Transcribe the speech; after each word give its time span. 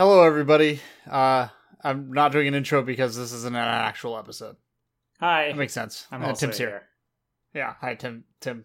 Hello, 0.00 0.22
everybody. 0.22 0.80
Uh, 1.06 1.48
I'm 1.84 2.10
not 2.10 2.32
doing 2.32 2.48
an 2.48 2.54
intro 2.54 2.80
because 2.82 3.18
this 3.18 3.34
isn't 3.34 3.54
an 3.54 3.60
actual 3.62 4.16
episode. 4.16 4.56
Hi. 5.20 5.48
That 5.48 5.58
makes 5.58 5.74
sense. 5.74 6.06
I'm 6.10 6.22
Uh, 6.24 6.32
Tim's 6.32 6.56
here. 6.56 6.88
Yeah. 7.52 7.74
Hi, 7.82 7.96
Tim. 7.96 8.24
Tim. 8.40 8.64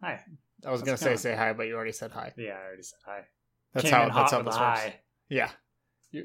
Hi. 0.00 0.20
I 0.64 0.70
was 0.70 0.78
How's 0.78 0.86
gonna 0.86 0.96
say 0.96 1.04
going? 1.06 1.18
say 1.18 1.34
hi, 1.34 1.52
but 1.52 1.64
you 1.64 1.74
already 1.74 1.90
said 1.90 2.12
hi. 2.12 2.32
Yeah, 2.36 2.52
I 2.52 2.64
already 2.64 2.84
said 2.84 3.00
hi. 3.04 3.22
That's 3.72 3.90
Came 3.90 3.92
how. 3.92 4.08
That's 4.14 4.30
how 4.30 4.38
this 4.42 4.46
works. 4.54 4.56
hi. 4.56 5.00
Yeah. 5.28 5.50
You, 6.12 6.22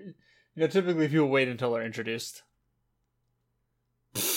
you 0.54 0.62
know, 0.62 0.68
typically 0.68 1.08
people 1.08 1.30
wait 1.30 1.48
until 1.48 1.74
they're 1.74 1.84
introduced. 1.84 2.44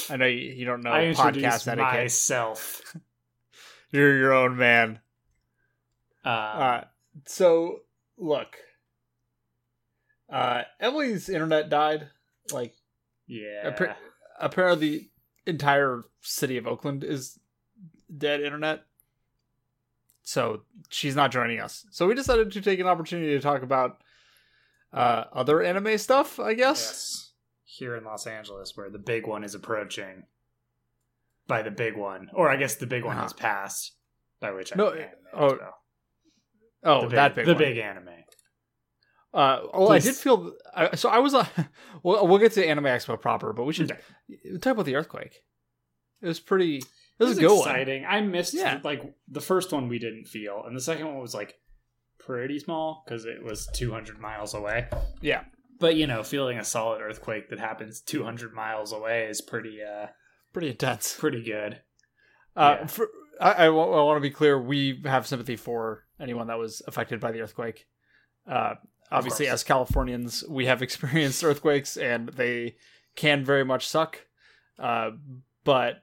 I 0.08 0.16
know 0.16 0.24
you, 0.24 0.50
you 0.54 0.64
don't 0.64 0.80
know 0.82 0.92
I 0.94 1.12
podcast 1.12 1.68
etiquette. 1.68 1.76
myself. 1.76 2.80
You're 3.90 4.16
your 4.16 4.32
own 4.32 4.56
man. 4.56 5.00
Uh, 6.24 6.28
Uh, 6.28 6.84
so 7.26 7.80
look, 8.16 8.56
uh, 10.30 10.62
Emily's 10.80 11.28
internet 11.28 11.68
died. 11.68 12.08
Like 12.52 12.74
yeah. 13.26 13.62
appa- 13.64 13.96
apparently, 14.40 14.88
the 15.44 15.50
entire 15.50 16.02
city 16.20 16.56
of 16.56 16.66
Oakland 16.66 17.04
is 17.04 17.38
dead 18.16 18.40
internet. 18.40 18.84
So 20.22 20.62
she's 20.88 21.14
not 21.16 21.30
joining 21.30 21.60
us. 21.60 21.86
So 21.90 22.06
we 22.08 22.14
decided 22.14 22.52
to 22.52 22.60
take 22.60 22.80
an 22.80 22.86
opportunity 22.86 23.30
to 23.32 23.40
talk 23.40 23.62
about 23.62 23.98
uh, 24.92 25.24
other 25.32 25.62
anime 25.62 25.98
stuff. 25.98 26.40
I 26.40 26.54
guess. 26.54 26.80
yes. 26.80 27.22
Here 27.64 27.96
in 27.96 28.04
Los 28.04 28.26
Angeles, 28.26 28.76
where 28.76 28.88
the 28.90 28.98
big 28.98 29.26
one 29.26 29.44
is 29.44 29.54
approaching. 29.54 30.24
By 31.48 31.62
the 31.62 31.70
big 31.70 31.94
one, 31.96 32.28
or 32.34 32.48
I 32.50 32.56
guess 32.56 32.74
the 32.74 32.86
big 32.88 33.04
one 33.04 33.14
Uh-huh. 33.16 33.22
has 33.24 33.32
passed. 33.32 33.92
By 34.40 34.50
which 34.50 34.72
I 34.72 34.76
No, 34.76 34.90
mean 34.90 35.02
anime 35.02 35.12
oh, 35.32 35.46
well. 35.60 35.74
Oh, 36.82 37.00
the 37.02 37.06
big, 37.08 37.14
that 37.16 37.34
big. 37.36 37.46
the 37.46 37.52
one. 37.52 37.58
big 37.62 37.78
anime. 37.78 38.08
Uh, 39.36 39.60
oh, 39.74 39.88
I 39.88 39.98
did 39.98 40.14
feel. 40.14 40.54
I, 40.74 40.96
so 40.96 41.10
I 41.10 41.18
was. 41.18 41.34
Uh, 41.34 41.46
we'll, 42.02 42.26
we'll 42.26 42.38
get 42.38 42.52
to 42.52 42.66
Anime 42.66 42.84
Expo 42.84 43.20
proper, 43.20 43.52
but 43.52 43.64
we 43.64 43.74
should 43.74 43.88
talk 44.62 44.72
about 44.72 44.86
the 44.86 44.96
earthquake. 44.96 45.42
It 46.22 46.26
was 46.28 46.40
pretty. 46.40 46.76
It 47.18 47.24
was, 47.24 47.36
a 47.36 47.40
good 47.42 47.50
one. 47.50 47.58
exciting. 47.68 48.04
I 48.08 48.20
missed 48.22 48.54
Yeah. 48.54 48.80
like 48.82 49.02
the 49.28 49.40
first 49.42 49.72
one 49.72 49.88
we 49.88 49.98
didn't 49.98 50.24
feel, 50.24 50.62
and 50.66 50.74
the 50.74 50.80
second 50.80 51.06
one 51.06 51.18
was 51.18 51.34
like 51.34 51.54
pretty 52.18 52.58
small 52.58 53.02
because 53.06 53.24
it 53.26 53.42
was 53.42 53.68
200 53.74 54.18
miles 54.18 54.54
away. 54.54 54.88
Yeah. 55.20 55.44
But 55.78 55.96
you 55.96 56.06
know, 56.06 56.22
feeling 56.22 56.58
a 56.58 56.64
solid 56.64 57.00
earthquake 57.02 57.50
that 57.50 57.58
happens 57.58 58.00
200 58.00 58.54
miles 58.54 58.92
away 58.92 59.26
is 59.26 59.40
pretty 59.42 59.80
uh 59.82 60.06
Pretty 60.52 60.70
intense. 60.70 61.14
pretty 61.18 61.42
good. 61.42 61.80
Uh, 62.56 62.76
Yeah. 62.80 62.86
for, 62.86 63.08
I, 63.38 63.66
I, 63.66 63.68
want 63.68 64.16
to 64.16 64.20
be 64.22 64.30
clear. 64.30 64.58
We 64.58 65.02
have 65.04 65.26
sympathy 65.26 65.56
for 65.56 66.04
anyone 66.18 66.46
that 66.46 66.58
was 66.58 66.80
affected 66.88 67.20
by 67.20 67.32
the 67.32 67.42
earthquake. 67.42 67.84
Uh, 68.50 68.76
obviously, 69.10 69.48
as 69.48 69.64
Californians, 69.64 70.44
we 70.48 70.66
have 70.66 70.82
experienced 70.82 71.42
earthquakes, 71.44 71.96
and 71.96 72.28
they 72.30 72.76
can 73.14 73.44
very 73.44 73.64
much 73.64 73.86
suck. 73.88 74.26
Uh, 74.78 75.12
but 75.64 76.02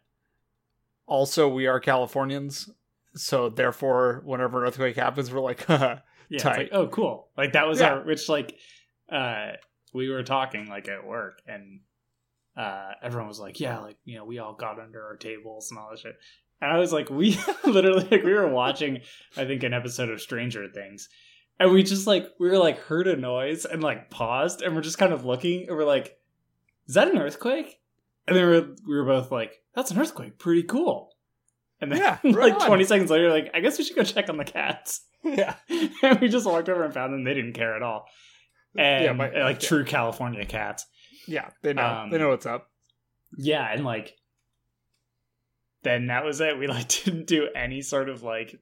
also, 1.05 1.47
we 1.47 1.67
are 1.67 1.79
Californians, 1.79 2.69
so 3.15 3.49
therefore, 3.49 4.21
whenever 4.25 4.61
an 4.61 4.67
earthquake 4.67 4.95
happens, 4.95 5.31
we're 5.31 5.41
like, 5.41 5.65
Yeah, 5.69 5.99
like 6.45 6.69
oh 6.71 6.87
cool. 6.87 7.27
Like 7.37 7.53
that 7.53 7.67
was 7.67 7.79
Yeah. 7.79 7.95
our 7.95 8.03
which 8.03 8.27
like 8.29 8.57
uh 9.11 9.51
we 9.93 10.09
were 10.09 10.23
talking 10.23 10.67
like 10.67 10.87
at 10.87 11.05
work 11.05 11.41
and 11.45 11.81
uh 12.57 12.91
everyone 13.03 13.27
was 13.27 13.39
like, 13.39 13.59
Yeah, 13.59 13.79
like 13.79 13.97
you 14.05 14.15
know, 14.17 14.25
we 14.25 14.39
all 14.39 14.53
got 14.53 14.79
under 14.79 15.05
our 15.05 15.17
tables 15.17 15.69
and 15.69 15.79
all 15.79 15.89
that 15.91 15.99
shit. 15.99 16.15
And 16.61 16.71
I 16.71 16.79
was 16.79 16.91
like, 16.93 17.09
we 17.11 17.37
literally 17.65 18.07
like 18.09 18.23
we 18.23 18.33
were 18.33 18.47
watching 18.47 19.01
I 19.37 19.45
think 19.45 19.61
an 19.63 19.73
episode 19.73 20.09
of 20.09 20.21
Stranger 20.21 20.67
Things. 20.73 21.07
And 21.59 21.71
we 21.71 21.83
just 21.83 22.07
like 22.07 22.27
we 22.39 22.49
were 22.49 22.57
like 22.57 22.79
heard 22.79 23.07
a 23.07 23.15
noise 23.15 23.65
and 23.65 23.81
like 23.83 24.09
paused 24.09 24.61
and 24.61 24.75
we're 24.75 24.81
just 24.81 24.97
kind 24.97 25.13
of 25.13 25.23
looking 25.25 25.67
and 25.67 25.77
we're 25.77 25.85
like, 25.85 26.17
Is 26.87 26.95
that 26.95 27.07
an 27.07 27.17
earthquake? 27.17 27.79
And 28.27 28.35
then 28.35 28.45
we 28.49 28.51
were, 28.59 28.67
we 28.87 28.95
were 28.97 29.05
both 29.05 29.31
like, 29.31 29.61
That's 29.75 29.91
an 29.91 29.99
earthquake, 29.99 30.39
pretty 30.39 30.63
cool. 30.63 31.11
And 31.79 31.91
then 31.91 31.99
Yeah, 31.99 32.17
right 32.23 32.53
like 32.53 32.61
on. 32.61 32.67
20 32.67 32.83
seconds 32.86 33.11
later, 33.11 33.30
like, 33.30 33.52
I 33.53 33.59
guess 33.59 33.77
we 33.77 33.83
should 33.83 33.95
go 33.95 34.03
check 34.03 34.30
on 34.30 34.37
the 34.37 34.45
cats 34.45 35.02
yeah, 35.23 35.55
and 36.03 36.19
we 36.19 36.27
just 36.27 36.45
walked 36.45 36.67
over 36.69 36.83
and 36.83 36.93
found 36.93 37.13
them. 37.13 37.23
They 37.23 37.33
didn't 37.33 37.53
care 37.53 37.75
at 37.75 37.81
all. 37.83 38.05
And 38.75 39.03
Yeah, 39.05 39.13
but- 39.13 39.37
uh, 39.39 39.43
like 39.43 39.61
yeah. 39.61 39.67
true 39.69 39.86
California 39.86 40.45
cats. 40.45 40.86
yeah, 41.27 41.49
they 41.61 41.73
know, 41.73 41.86
Um, 41.86 42.09
they 42.09 42.17
know 42.17 42.30
what's 42.30 42.45
up. 42.45 42.69
Yeah, 43.37 43.65
and 43.71 43.86
like 43.86 44.15
then 45.83 46.08
that 46.08 46.23
was 46.25 46.39
it. 46.42 46.58
We 46.58 46.67
like 46.67 46.87
didn't 46.87 47.27
do 47.27 47.47
any 47.55 47.81
sort 47.81 48.09
of 48.09 48.23
like 48.23 48.59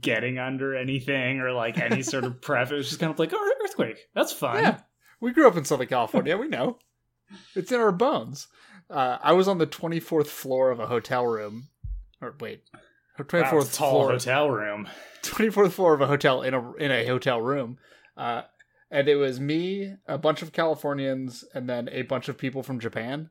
getting 0.00 0.38
under 0.38 0.74
anything 0.74 1.40
or 1.40 1.52
like 1.52 1.78
any 1.78 2.02
sort 2.02 2.24
of 2.24 2.40
prep. 2.40 2.70
It 2.70 2.76
was 2.76 2.88
just 2.88 3.00
kind 3.00 3.12
of 3.12 3.18
like, 3.18 3.32
oh, 3.32 3.52
earthquake. 3.64 3.98
That's 4.14 4.32
fun. 4.32 4.62
Yeah, 4.62 4.80
we 5.20 5.32
grew 5.32 5.46
up 5.46 5.56
in 5.56 5.64
Southern 5.64 5.86
California. 5.88 6.36
we 6.36 6.48
know 6.48 6.78
it's 7.54 7.72
in 7.72 7.80
our 7.80 7.92
bones. 7.92 8.48
Uh, 8.88 9.18
I 9.22 9.32
was 9.32 9.48
on 9.48 9.58
the 9.58 9.66
twenty 9.66 10.00
fourth 10.00 10.30
floor 10.30 10.70
of 10.70 10.78
a 10.80 10.86
hotel 10.86 11.26
room, 11.26 11.68
or 12.20 12.34
wait, 12.40 12.62
24th 13.18 13.42
Wow, 13.42 13.50
fourth 13.50 13.66
it's 13.66 13.74
a 13.74 13.78
tall 13.78 13.90
floor, 13.92 14.10
hotel 14.12 14.50
room. 14.50 14.88
twenty 15.22 15.50
fourth 15.50 15.74
floor 15.74 15.94
of 15.94 16.00
a 16.00 16.06
hotel 16.06 16.42
in 16.42 16.54
a 16.54 16.72
in 16.74 16.90
a 16.92 17.04
hotel 17.06 17.40
room, 17.40 17.78
uh, 18.16 18.42
and 18.90 19.08
it 19.08 19.16
was 19.16 19.40
me, 19.40 19.94
a 20.06 20.18
bunch 20.18 20.40
of 20.42 20.52
Californians, 20.52 21.44
and 21.52 21.68
then 21.68 21.88
a 21.90 22.02
bunch 22.02 22.28
of 22.28 22.38
people 22.38 22.62
from 22.62 22.78
Japan, 22.78 23.30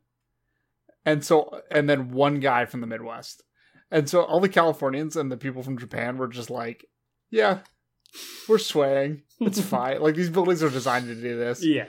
and 1.06 1.24
so 1.24 1.62
and 1.72 1.90
then 1.90 2.12
one 2.12 2.42
guy 2.42 2.66
from 2.66 2.82
the 2.82 2.88
Midwest, 2.88 3.44
and 3.92 4.10
so 4.10 4.24
all 4.24 4.40
the 4.40 4.50
Californians 4.50 5.16
and 5.16 5.32
the 5.32 5.38
people 5.38 5.64
from 5.64 5.78
Japan 5.78 6.18
were 6.18 6.28
just 6.28 6.50
like, 6.50 6.86
yeah, 7.30 7.60
we're 8.48 8.58
swaying, 8.58 9.24
it's 9.42 9.60
fine. 9.76 10.02
Like 10.02 10.16
these 10.16 10.30
buildings 10.30 10.64
are 10.64 10.70
designed 10.70 11.08
to 11.08 11.16
do 11.16 11.38
this. 11.38 11.64
Yeah. 11.64 11.88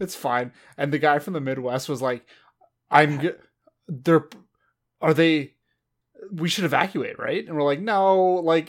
It's 0.00 0.14
fine. 0.14 0.52
And 0.76 0.92
the 0.92 0.98
guy 0.98 1.18
from 1.18 1.32
the 1.32 1.40
Midwest 1.40 1.88
was 1.88 2.00
like, 2.00 2.24
"I'm 2.88 3.18
good. 3.18 3.38
They're 3.88 4.28
are 5.00 5.12
they? 5.12 5.54
We 6.32 6.48
should 6.48 6.64
evacuate, 6.64 7.18
right?" 7.18 7.44
And 7.44 7.56
we're 7.56 7.64
like, 7.64 7.80
"No, 7.80 8.34
like, 8.34 8.68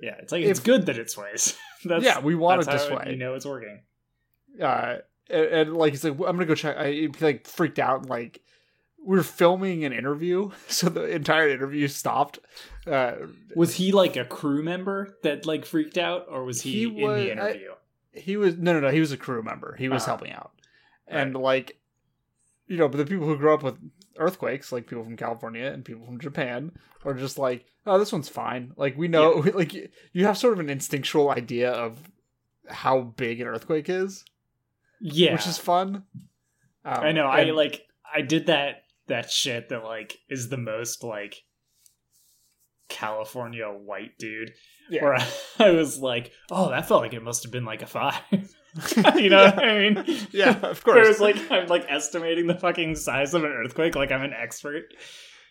Yeah. 0.00 0.16
It's 0.18 0.32
like 0.32 0.44
it's 0.44 0.58
good 0.58 0.86
that 0.86 0.98
it 0.98 1.10
sways. 1.10 1.56
That's 1.84 2.04
yeah, 2.04 2.18
we 2.18 2.34
want 2.34 2.62
it 2.62 2.70
to 2.72 2.78
sway." 2.80 3.06
You 3.10 3.16
know 3.16 3.34
it's 3.34 3.46
working. 3.46 3.82
uh, 4.60 4.96
and, 5.30 5.44
and 5.46 5.76
like 5.76 5.92
he's 5.92 6.02
like, 6.02 6.14
"I'm 6.14 6.18
gonna 6.18 6.44
go 6.44 6.56
check." 6.56 6.76
I 6.76 6.90
he, 6.90 7.08
like 7.20 7.46
freaked 7.46 7.78
out. 7.78 8.00
and, 8.00 8.10
Like 8.10 8.40
we 9.04 9.16
were 9.16 9.22
filming 9.22 9.84
an 9.84 9.92
interview, 9.92 10.50
so 10.68 10.88
the 10.88 11.04
entire 11.06 11.48
interview 11.48 11.88
stopped. 11.88 12.38
Uh, 12.86 13.12
Was 13.56 13.74
he 13.74 13.92
like 13.92 14.16
a 14.16 14.24
crew 14.24 14.62
member 14.62 15.16
that 15.22 15.46
like 15.46 15.64
freaked 15.64 15.98
out, 15.98 16.26
or 16.28 16.44
was 16.44 16.62
he, 16.62 16.72
He 16.72 16.82
in 16.84 16.94
was- 16.94 17.22
the 17.24 17.28
I- 17.30 17.32
interview? 17.32 17.70
he 18.12 18.36
was 18.36 18.56
no, 18.58 18.72
no, 18.74 18.80
no. 18.80 18.90
He 18.90 19.00
was 19.00 19.12
a 19.12 19.16
crew 19.16 19.42
member. 19.42 19.74
He 19.78 19.88
was 19.88 20.02
Ah. 20.02 20.06
helping 20.06 20.32
out, 20.32 20.52
and 21.06 21.34
like, 21.34 21.78
you 22.66 22.76
know, 22.76 22.88
but 22.88 22.98
the 22.98 23.06
people 23.06 23.26
who 23.26 23.36
grew 23.38 23.54
up 23.54 23.62
with 23.62 23.78
earthquakes, 24.18 24.70
like 24.72 24.86
people 24.86 25.02
from 25.04 25.16
California 25.16 25.64
and 25.64 25.84
people 25.84 26.04
from 26.04 26.20
Japan, 26.20 26.72
are 27.04 27.14
just 27.14 27.38
like, 27.38 27.64
oh, 27.86 27.98
this 27.98 28.12
one's 28.12 28.28
fine. 28.28 28.72
Like 28.76 28.96
we 28.98 29.08
know, 29.08 29.30
like 29.54 29.72
you 30.12 30.26
have 30.26 30.36
sort 30.36 30.52
of 30.52 30.60
an 30.60 30.68
instinctual 30.68 31.30
idea 31.30 31.70
of 31.72 31.98
how 32.68 33.00
big 33.00 33.40
an 33.40 33.46
earthquake 33.46 33.88
is, 33.88 34.24
yeah, 35.00 35.32
which 35.32 35.46
is 35.46 35.56
fun. 35.58 36.04
Um, 36.84 37.00
I 37.00 37.12
know. 37.12 37.26
I 37.26 37.44
like. 37.44 37.86
I 38.14 38.20
did 38.20 38.46
that. 38.46 38.82
That 39.12 39.30
shit 39.30 39.68
that 39.68 39.84
like 39.84 40.16
is 40.30 40.48
the 40.48 40.56
most 40.56 41.04
like 41.04 41.36
California 42.88 43.66
white 43.66 44.16
dude. 44.18 44.52
Yeah. 44.90 45.02
Where 45.04 45.14
I, 45.14 45.26
I 45.58 45.70
was 45.70 45.98
like, 45.98 46.32
oh, 46.50 46.70
that 46.70 46.88
felt 46.88 47.02
like 47.02 47.12
it 47.14 47.22
must 47.22 47.42
have 47.44 47.52
been 47.52 47.64
like 47.66 47.82
a 47.82 47.86
five. 47.86 48.14
you 49.16 49.28
know 49.30 49.44
what 49.44 49.58
I 49.64 49.78
mean? 49.78 50.04
yeah, 50.32 50.56
of 50.62 50.84
Where 50.86 50.96
course. 50.96 51.08
it's 51.08 51.20
like 51.20 51.36
I'm 51.50 51.66
like 51.68 51.84
estimating 51.90 52.46
the 52.46 52.54
fucking 52.54 52.96
size 52.96 53.34
of 53.34 53.44
an 53.44 53.50
earthquake, 53.52 53.94
like 53.94 54.10
I'm 54.12 54.22
an 54.22 54.32
expert. 54.32 54.84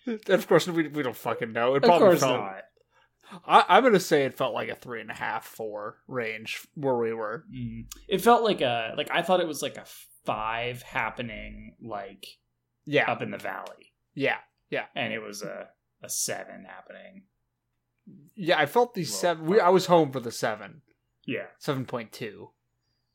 And 0.08 0.20
of 0.30 0.48
course, 0.48 0.68
we, 0.68 0.88
we 0.88 1.04
don't 1.04 1.16
fucking 1.16 1.54
know. 1.54 1.76
It 1.76 1.78
Of 1.78 1.84
probably 1.84 2.08
course 2.08 2.20
felt. 2.22 2.40
not. 2.40 2.62
I, 3.46 3.64
I'm 3.70 3.84
gonna 3.84 4.00
say 4.00 4.26
it 4.26 4.34
felt 4.34 4.54
like 4.56 4.70
a 4.70 4.76
three 4.76 5.02
and 5.02 5.12
a 5.12 5.14
half, 5.16 5.46
four 5.46 5.98
range 6.08 6.68
where 6.74 6.98
we 6.98 7.14
were. 7.14 7.46
Mm. 7.56 7.86
It 8.10 8.22
felt 8.22 8.44
like 8.44 8.62
a 8.62 8.94
like 8.98 9.10
I 9.12 9.22
thought 9.22 9.40
it 9.40 9.48
was 9.48 9.62
like 9.62 9.78
a 9.78 9.86
five 10.26 10.82
happening 10.82 11.76
like 11.82 12.26
Yeah, 12.86 13.10
up 13.12 13.22
in 13.22 13.32
the 13.32 13.38
valley, 13.38 13.94
yeah. 14.14 14.38
Yeah 14.70 14.86
and 14.96 15.12
it 15.14 15.20
was 15.22 15.42
a 15.44 15.68
a 16.04 16.10
seven 16.10 16.66
happening. 16.68 17.24
Yeah, 18.36 18.58
I 18.60 18.66
felt 18.66 18.94
the 18.94 19.04
seven. 19.04 19.46
We, 19.46 19.60
I 19.60 19.70
was 19.70 19.86
home 19.86 20.12
for 20.12 20.20
the 20.20 20.32
seven, 20.32 20.82
Yeah. 21.26 21.46
seven 21.60 21.86
point 21.86 22.12
two, 22.12 22.50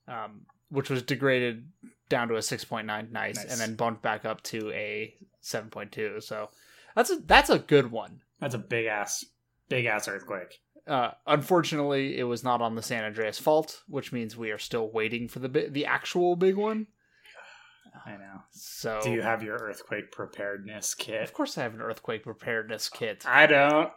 um, 0.06 0.42
which 0.68 0.88
was 0.90 1.02
degraded 1.02 1.66
down 2.08 2.28
to 2.28 2.36
a 2.36 2.42
six 2.42 2.64
point 2.64 2.86
nine, 2.86 3.08
nice, 3.10 3.36
Nice. 3.36 3.50
and 3.50 3.60
then 3.60 3.74
bumped 3.74 4.02
back 4.02 4.24
up 4.24 4.42
to 4.44 4.70
a 4.72 5.14
seven 5.40 5.70
point 5.70 5.92
two. 5.92 6.20
So 6.20 6.50
that's 6.94 7.10
a 7.10 7.16
that's 7.26 7.50
a 7.50 7.58
good 7.58 7.90
one. 7.90 8.20
That's 8.40 8.54
a 8.54 8.58
big 8.58 8.86
ass, 8.86 9.24
big 9.68 9.86
ass 9.86 10.06
earthquake. 10.08 10.60
Uh, 10.86 11.10
unfortunately, 11.26 12.16
it 12.16 12.24
was 12.24 12.44
not 12.44 12.62
on 12.62 12.76
the 12.76 12.82
San 12.82 13.02
Andreas 13.04 13.40
fault, 13.40 13.82
which 13.88 14.12
means 14.12 14.36
we 14.36 14.52
are 14.52 14.58
still 14.58 14.88
waiting 14.92 15.26
for 15.26 15.40
the 15.40 15.48
bi- 15.48 15.66
the 15.68 15.86
actual 15.86 16.36
big 16.36 16.54
one. 16.56 16.86
I 18.06 18.12
know. 18.12 18.40
So, 18.52 19.00
Do 19.02 19.10
you 19.10 19.20
have 19.22 19.42
your 19.42 19.56
earthquake 19.56 20.12
preparedness 20.12 20.94
kit? 20.94 21.22
of 21.22 21.32
course, 21.32 21.58
I 21.58 21.62
have 21.62 21.74
an 21.74 21.80
earthquake 21.82 22.22
preparedness 22.22 22.88
kit, 22.88 23.24
I 23.26 23.46
don't. 23.46 23.90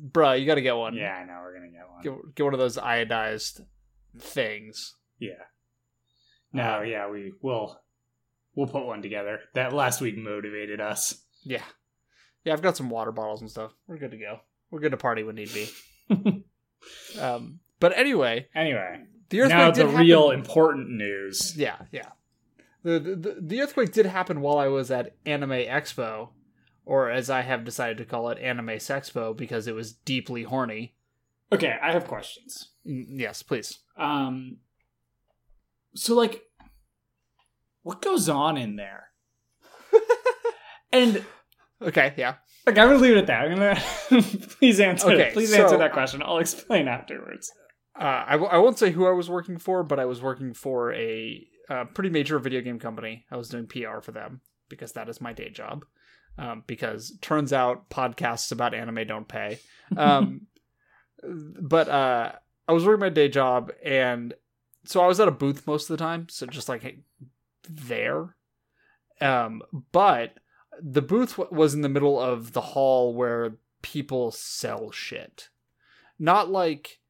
bruh. 0.00 0.40
You 0.40 0.46
got 0.46 0.54
to 0.54 0.62
get 0.62 0.76
one. 0.76 0.94
Yeah, 0.94 1.14
I 1.14 1.24
know. 1.24 1.38
We're 1.42 1.54
gonna 1.54 1.70
get 1.70 1.88
one. 1.88 2.02
get, 2.24 2.34
get 2.36 2.42
one 2.44 2.54
of 2.54 2.60
those 2.60 2.76
iodized 2.78 3.60
things. 4.18 4.94
Yeah. 5.18 5.42
No, 6.52 6.80
yeah, 6.82 7.08
we 7.10 7.32
will. 7.42 7.80
We'll 8.54 8.66
put 8.66 8.84
one 8.86 9.02
together. 9.02 9.40
That 9.54 9.72
last 9.72 10.00
week 10.00 10.16
motivated 10.16 10.80
us. 10.80 11.22
Yeah. 11.44 11.62
Yeah, 12.44 12.54
I've 12.54 12.62
got 12.62 12.76
some 12.76 12.90
water 12.90 13.12
bottles 13.12 13.40
and 13.42 13.50
stuff. 13.50 13.72
We're 13.86 13.98
good 13.98 14.10
to 14.12 14.16
go. 14.18 14.40
We're 14.70 14.80
good 14.80 14.90
to 14.92 14.96
party 14.96 15.22
when 15.22 15.34
need 15.36 15.50
be. 15.52 15.70
Um, 17.20 17.60
but 17.78 17.96
anyway, 17.96 18.48
anyway, 18.54 19.02
the 19.28 19.42
earthquake 19.42 19.58
now 19.58 19.70
did 19.70 19.86
the 19.86 19.90
happen- 19.90 20.06
real 20.06 20.30
important 20.30 20.88
news. 20.90 21.54
Yeah, 21.56 21.76
yeah. 21.92 22.08
The, 22.82 22.98
the 22.98 23.36
the 23.40 23.60
earthquake 23.60 23.92
did 23.92 24.06
happen 24.06 24.40
while 24.40 24.58
I 24.58 24.68
was 24.68 24.90
at 24.90 25.14
Anime 25.26 25.50
Expo, 25.50 26.30
or 26.86 27.10
as 27.10 27.28
I 27.28 27.42
have 27.42 27.64
decided 27.64 27.98
to 27.98 28.04
call 28.04 28.30
it, 28.30 28.38
Anime 28.38 28.68
Sexpo, 28.78 29.36
because 29.36 29.66
it 29.66 29.74
was 29.74 29.92
deeply 29.92 30.44
horny. 30.44 30.94
Okay, 31.52 31.76
I 31.82 31.92
have 31.92 32.06
questions. 32.06 32.70
Mm, 32.86 33.04
Yes, 33.10 33.42
please. 33.42 33.80
Um, 33.96 34.58
so 35.94 36.14
like, 36.14 36.42
what 37.82 38.00
goes 38.00 38.28
on 38.28 38.56
in 38.56 38.76
there? 38.76 39.08
and 40.92 41.24
Okay, 41.82 42.12
yeah. 42.16 42.34
like, 42.66 42.76
I'm 42.78 42.88
gonna 42.88 42.98
leave 42.98 43.16
it 43.16 43.18
at 43.18 43.26
that. 43.28 43.42
I'm 43.46 43.54
gonna 43.56 44.22
please 44.58 44.80
answer. 44.80 45.10
Okay, 45.10 45.30
please 45.32 45.50
so- 45.54 45.62
answer 45.62 45.78
that 45.78 45.92
question. 45.92 46.22
I'll 46.22 46.38
explain 46.38 46.88
afterwards. 46.88 47.50
Uh, 47.98 48.24
I, 48.26 48.32
w- 48.32 48.50
I 48.50 48.58
won't 48.58 48.78
say 48.78 48.90
who 48.92 49.06
I 49.06 49.10
was 49.10 49.28
working 49.28 49.58
for, 49.58 49.82
but 49.82 49.98
I 49.98 50.04
was 50.06 50.22
working 50.22 50.54
for 50.54 50.92
a, 50.92 51.46
uh 51.70 51.84
pretty 51.86 52.10
major 52.10 52.38
video 52.38 52.60
game 52.60 52.78
company. 52.78 53.24
I 53.30 53.36
was 53.36 53.48
doing 53.48 53.66
PR 53.66 54.00
for 54.02 54.12
them 54.12 54.42
because 54.68 54.92
that 54.92 55.08
is 55.08 55.20
my 55.20 55.32
day 55.32 55.50
job. 55.50 55.84
Um, 56.38 56.64
because 56.66 57.18
turns 57.20 57.52
out 57.52 57.90
podcasts 57.90 58.52
about 58.52 58.72
anime 58.72 59.06
don't 59.06 59.28
pay. 59.28 59.58
Um, 59.96 60.46
but 61.22 61.88
uh, 61.88 62.32
I 62.68 62.72
was 62.72 62.84
working 62.84 63.00
my 63.00 63.08
day 63.08 63.28
job, 63.28 63.72
and 63.84 64.32
so 64.84 65.02
I 65.02 65.06
was 65.06 65.20
at 65.20 65.28
a 65.28 65.32
booth 65.32 65.66
most 65.66 65.90
of 65.90 65.98
the 65.98 66.02
time, 66.02 66.28
so 66.28 66.46
just 66.46 66.68
like 66.68 66.98
there. 67.68 68.36
Um, 69.20 69.62
but 69.92 70.34
the 70.80 71.02
booth 71.02 71.36
w- 71.36 71.54
was 71.54 71.74
in 71.74 71.82
the 71.82 71.88
middle 71.88 72.18
of 72.18 72.52
the 72.52 72.60
hall 72.60 73.14
where 73.14 73.56
people 73.82 74.30
sell 74.30 74.90
shit, 74.90 75.50
not 76.18 76.50
like 76.50 77.00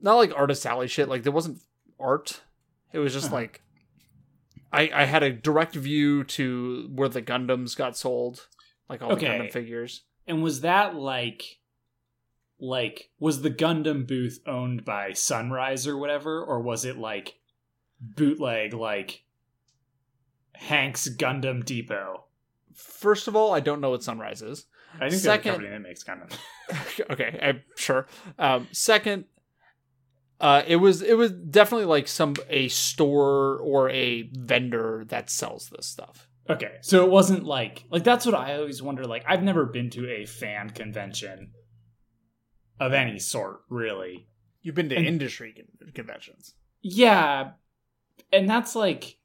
not 0.00 0.16
like 0.16 0.32
artist 0.34 0.66
alley 0.66 0.88
shit. 0.88 1.08
Like 1.08 1.22
there 1.22 1.32
wasn't 1.32 1.60
art. 2.00 2.40
It 2.92 2.98
was 2.98 3.12
just 3.12 3.26
Uh-huh. 3.26 3.36
like 3.36 3.62
I 4.72 4.90
I 4.92 5.04
had 5.04 5.22
a 5.22 5.30
direct 5.32 5.74
view 5.74 6.24
to 6.24 6.88
where 6.94 7.08
the 7.08 7.22
Gundams 7.22 7.76
got 7.76 7.96
sold, 7.96 8.48
like 8.88 9.02
all 9.02 9.12
Okay. 9.12 9.26
the 9.26 9.44
Gundam 9.44 9.52
figures. 9.52 10.02
And 10.26 10.42
was 10.42 10.62
that 10.62 10.94
like, 10.96 11.60
like, 12.58 13.10
was 13.20 13.42
the 13.42 13.50
Gundam 13.50 14.06
booth 14.06 14.40
owned 14.46 14.84
by 14.84 15.12
Sunrise 15.12 15.86
or 15.86 15.96
whatever, 15.96 16.42
or 16.42 16.60
was 16.60 16.84
it 16.84 16.96
like 16.98 17.38
bootleg, 18.00 18.72
like 18.74 19.22
Hank's 20.54 21.08
Gundam 21.08 21.64
Depot? 21.64 22.24
First 22.74 23.28
of 23.28 23.36
all, 23.36 23.54
I 23.54 23.60
don't 23.60 23.80
know 23.80 23.90
what 23.90 24.02
Sunrise 24.02 24.42
is. 24.42 24.66
I 25.00 25.10
think 25.10 25.20
Second- 25.22 25.52
company 25.52 25.70
that 25.70 25.80
makes 25.80 26.02
Gundam. 26.04 26.32
okay, 27.10 27.38
I'm 27.42 27.62
sure. 27.76 28.06
Um, 28.38 28.66
second, 28.72 29.26
uh, 30.40 30.62
it 30.66 30.76
was 30.76 31.02
it 31.02 31.14
was 31.16 31.32
definitely 31.32 31.86
like 31.86 32.08
some 32.08 32.34
a 32.48 32.68
store 32.68 33.58
or 33.58 33.88
a 33.90 34.22
vendor 34.32 35.04
that 35.08 35.30
sells 35.30 35.68
this 35.70 35.86
stuff. 35.86 36.28
Okay, 36.48 36.76
so 36.80 37.04
it 37.04 37.10
wasn't 37.10 37.44
like 37.44 37.84
like 37.90 38.04
that's 38.04 38.24
what 38.26 38.34
I 38.34 38.56
always 38.56 38.80
wonder. 38.82 39.04
Like 39.04 39.24
I've 39.26 39.42
never 39.42 39.64
been 39.66 39.90
to 39.90 40.08
a 40.10 40.26
fan 40.26 40.70
convention 40.70 41.52
of 42.78 42.92
any 42.92 43.18
sort, 43.18 43.60
really. 43.68 44.28
You've 44.62 44.74
been 44.74 44.88
to 44.90 44.96
And- 44.96 45.06
industry 45.06 45.54
con- 45.54 45.92
conventions. 45.92 46.54
Yeah, 46.82 47.52
and 48.32 48.48
that's 48.48 48.76
like 48.76 49.18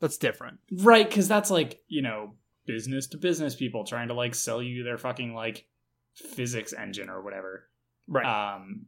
That's 0.00 0.16
different. 0.18 0.58
right 0.72 1.08
because 1.08 1.28
that's 1.28 1.50
like 1.50 1.80
you 1.86 2.02
know 2.02 2.34
business 2.66 3.06
to 3.08 3.18
business 3.18 3.54
people 3.54 3.84
trying 3.84 4.08
to 4.08 4.14
like 4.14 4.34
sell 4.34 4.62
you 4.62 4.82
their 4.84 4.98
fucking 4.98 5.34
like 5.34 5.66
physics 6.14 6.72
engine 6.72 7.08
or 7.10 7.22
whatever. 7.22 7.68
Right. 8.08 8.24
Um, 8.56 8.86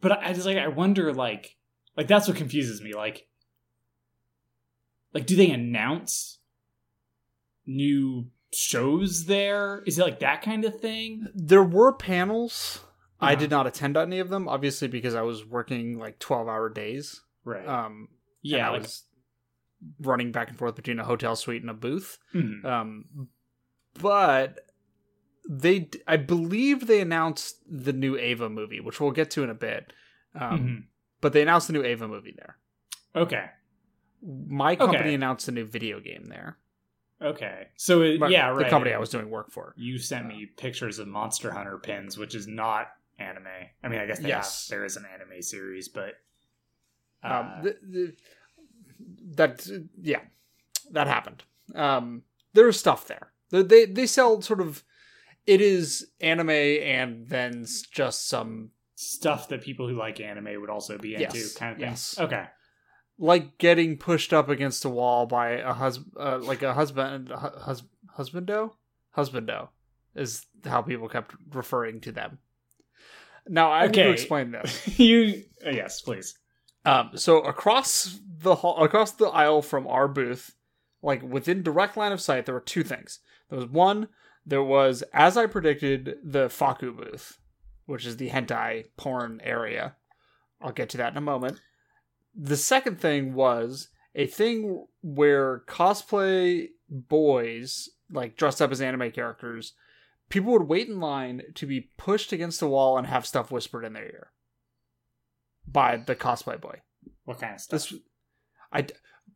but 0.00 0.12
I 0.12 0.28
I 0.28 0.32
just 0.32 0.46
like 0.46 0.58
I 0.58 0.68
wonder 0.68 1.12
like 1.12 1.56
like 1.96 2.06
that's 2.08 2.28
what 2.28 2.36
confuses 2.36 2.80
me. 2.82 2.92
Like, 2.94 3.26
like 5.12 5.26
do 5.26 5.36
they 5.36 5.50
announce 5.50 6.38
new 7.66 8.26
shows 8.52 9.26
there? 9.26 9.82
Is 9.86 9.98
it 9.98 10.02
like 10.02 10.20
that 10.20 10.42
kind 10.42 10.64
of 10.64 10.80
thing? 10.80 11.26
there 11.34 11.62
were 11.64 11.92
panels. 11.92 12.80
I 13.18 13.32
Uh-huh. 13.32 13.40
did 13.40 13.50
not 13.50 13.66
attend 13.66 13.96
any 13.96 14.18
of 14.18 14.28
them, 14.28 14.46
obviously 14.48 14.88
because 14.88 15.14
I 15.14 15.22
was 15.22 15.44
working 15.44 15.98
like 15.98 16.18
twelve 16.18 16.48
hour 16.48 16.68
days. 16.68 17.22
Right. 17.44 17.66
Um, 17.66 18.08
yeah. 18.42 18.68
I 18.68 18.72
Like, 18.72 18.82
was 18.82 19.04
running 20.00 20.32
back 20.32 20.48
and 20.48 20.58
forth 20.58 20.74
between 20.74 20.98
a 20.98 21.04
hotel 21.04 21.34
suite 21.36 21.62
and 21.62 21.70
a 21.70 21.74
booth. 21.74 22.18
mhm. 22.34 22.64
Um, 22.64 23.28
but 23.94 24.58
they, 25.48 25.88
I 26.06 26.16
believe 26.16 26.86
they 26.86 27.00
announced 27.00 27.58
the 27.68 27.92
new 27.92 28.16
Ava 28.16 28.48
movie, 28.48 28.80
which 28.80 29.00
we'll 29.00 29.10
get 29.12 29.30
to 29.32 29.42
in 29.44 29.50
a 29.50 29.54
bit. 29.54 29.92
Um, 30.34 30.58
Mhm. 30.60 30.84
But 31.20 31.32
they 31.32 31.42
announced 31.42 31.66
the 31.68 31.72
new 31.72 31.82
Ava 31.82 32.06
movie 32.08 32.34
there. 32.36 32.58
Okay. 33.14 33.46
My 34.22 34.76
company 34.76 35.00
Okay. 35.04 35.14
announced 35.14 35.48
a 35.48 35.52
new 35.52 35.64
video 35.64 35.98
game 36.00 36.26
there. 36.26 36.58
Okay. 37.22 37.68
So 37.76 38.02
it, 38.02 38.20
My- 38.20 38.28
yeah, 38.28 38.48
right. 38.48 38.58
The 38.64 38.70
company 38.70 38.92
I 38.94 38.98
was 38.98 39.08
doing 39.10 39.30
work 39.30 39.50
for. 39.50 39.72
You 39.76 39.98
sent 39.98 40.26
me 40.26 40.46
pictures 40.46 40.98
of 40.98 41.08
Monster 41.08 41.50
Hunter 41.52 41.78
pins, 41.78 42.18
which 42.18 42.34
is 42.34 42.46
not 42.46 42.88
anime. 43.18 43.46
I 43.82 43.88
mean, 43.88 44.00
I 44.00 44.06
guess 44.06 44.20
Yes. 44.20 44.68
have, 44.68 44.76
there 44.76 44.84
is 44.84 44.96
an 44.96 45.06
anime 45.06 45.40
series, 45.40 45.88
but 45.88 46.14
uh, 47.24 47.28
um, 47.28 47.62
the, 47.62 47.78
the, 47.82 48.16
that 49.36 49.66
yeah, 50.02 50.20
that 50.90 51.06
happened. 51.06 51.44
Um, 51.74 52.22
there 52.52 52.66
was 52.66 52.78
stuff 52.78 53.06
there. 53.06 53.32
They 53.50 53.86
they 53.86 54.06
sell 54.06 54.42
sort 54.42 54.60
of. 54.60 54.84
It 55.46 55.60
is 55.60 56.08
anime 56.20 56.50
and 56.50 57.26
then 57.28 57.64
just 57.92 58.28
some 58.28 58.70
stuff 58.96 59.48
that 59.50 59.62
people 59.62 59.88
who 59.88 59.96
like 59.96 60.20
anime 60.20 60.60
would 60.60 60.70
also 60.70 60.98
be 60.98 61.14
into, 61.14 61.38
Yes, 61.38 61.54
kind 61.54 61.72
of 61.72 61.78
thing. 61.78 61.88
yes. 61.88 62.18
Okay. 62.18 62.44
like 63.18 63.58
getting 63.58 63.96
pushed 63.96 64.32
up 64.32 64.48
against 64.48 64.84
a 64.84 64.88
wall 64.88 65.26
by 65.26 65.50
a 65.50 65.72
husband, 65.72 66.12
uh, 66.18 66.38
like 66.38 66.62
a 66.62 66.74
husband, 66.74 67.28
hus- 67.30 67.82
husbando, 68.18 68.72
husbando, 69.16 69.68
is 70.14 70.44
how 70.64 70.82
people 70.82 71.08
kept 71.08 71.34
referring 71.52 72.00
to 72.00 72.12
them. 72.12 72.38
Now 73.48 73.70
I 73.70 73.86
need 73.86 73.94
to 73.94 74.10
explain 74.10 74.50
this. 74.50 74.98
you 74.98 75.44
uh, 75.64 75.70
yes, 75.70 76.00
please. 76.00 76.36
Um, 76.84 77.10
so 77.14 77.40
across 77.40 78.18
the 78.38 78.56
hall, 78.56 78.82
across 78.82 79.12
the 79.12 79.26
aisle 79.26 79.62
from 79.62 79.86
our 79.86 80.08
booth, 80.08 80.54
like 81.02 81.22
within 81.22 81.62
direct 81.62 81.96
line 81.96 82.12
of 82.12 82.20
sight, 82.20 82.46
there 82.46 82.54
were 82.54 82.60
two 82.60 82.82
things. 82.82 83.20
There 83.50 83.58
was 83.58 83.68
one, 83.68 84.08
there 84.46 84.62
was, 84.62 85.02
as 85.12 85.36
I 85.36 85.46
predicted, 85.46 86.18
the 86.22 86.46
Fakku 86.46 86.96
booth, 86.96 87.38
which 87.86 88.06
is 88.06 88.16
the 88.16 88.30
hentai 88.30 88.84
porn 88.96 89.40
area. 89.42 89.96
I'll 90.62 90.72
get 90.72 90.88
to 90.90 90.96
that 90.98 91.12
in 91.12 91.18
a 91.18 91.22
moment. 91.22 91.60
The 92.34 92.56
second 92.56 93.00
thing 93.00 93.34
was 93.34 93.88
a 94.14 94.26
thing 94.26 94.86
where 95.02 95.64
cosplay 95.66 96.68
boys, 96.88 97.88
like 98.10 98.36
dressed 98.36 98.62
up 98.62 98.70
as 98.70 98.80
anime 98.80 99.10
characters, 99.10 99.72
people 100.28 100.52
would 100.52 100.68
wait 100.68 100.88
in 100.88 101.00
line 101.00 101.42
to 101.54 101.66
be 101.66 101.90
pushed 101.96 102.32
against 102.32 102.60
the 102.60 102.68
wall 102.68 102.96
and 102.96 103.06
have 103.06 103.26
stuff 103.26 103.50
whispered 103.50 103.84
in 103.84 103.94
their 103.94 104.04
ear 104.04 104.30
by 105.66 105.96
the 105.96 106.14
cosplay 106.14 106.60
boy. 106.60 106.80
What 107.24 107.40
kind 107.40 107.54
of 107.54 107.60
stuff? 107.60 107.88
This 107.90 108.00
I 108.72 108.86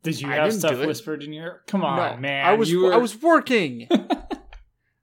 Did 0.03 0.21
you 0.21 0.29
I 0.31 0.35
have 0.35 0.53
stuff 0.53 0.85
whispered 0.85 1.23
in 1.23 1.33
your? 1.33 1.63
Come 1.67 1.83
on, 1.83 2.15
no, 2.15 2.17
man. 2.17 2.45
I 2.45 2.53
was 2.53 2.71
You 2.71 2.83
were 2.83 2.93
I 2.93 2.97
was 2.97 3.21
working. 3.21 3.87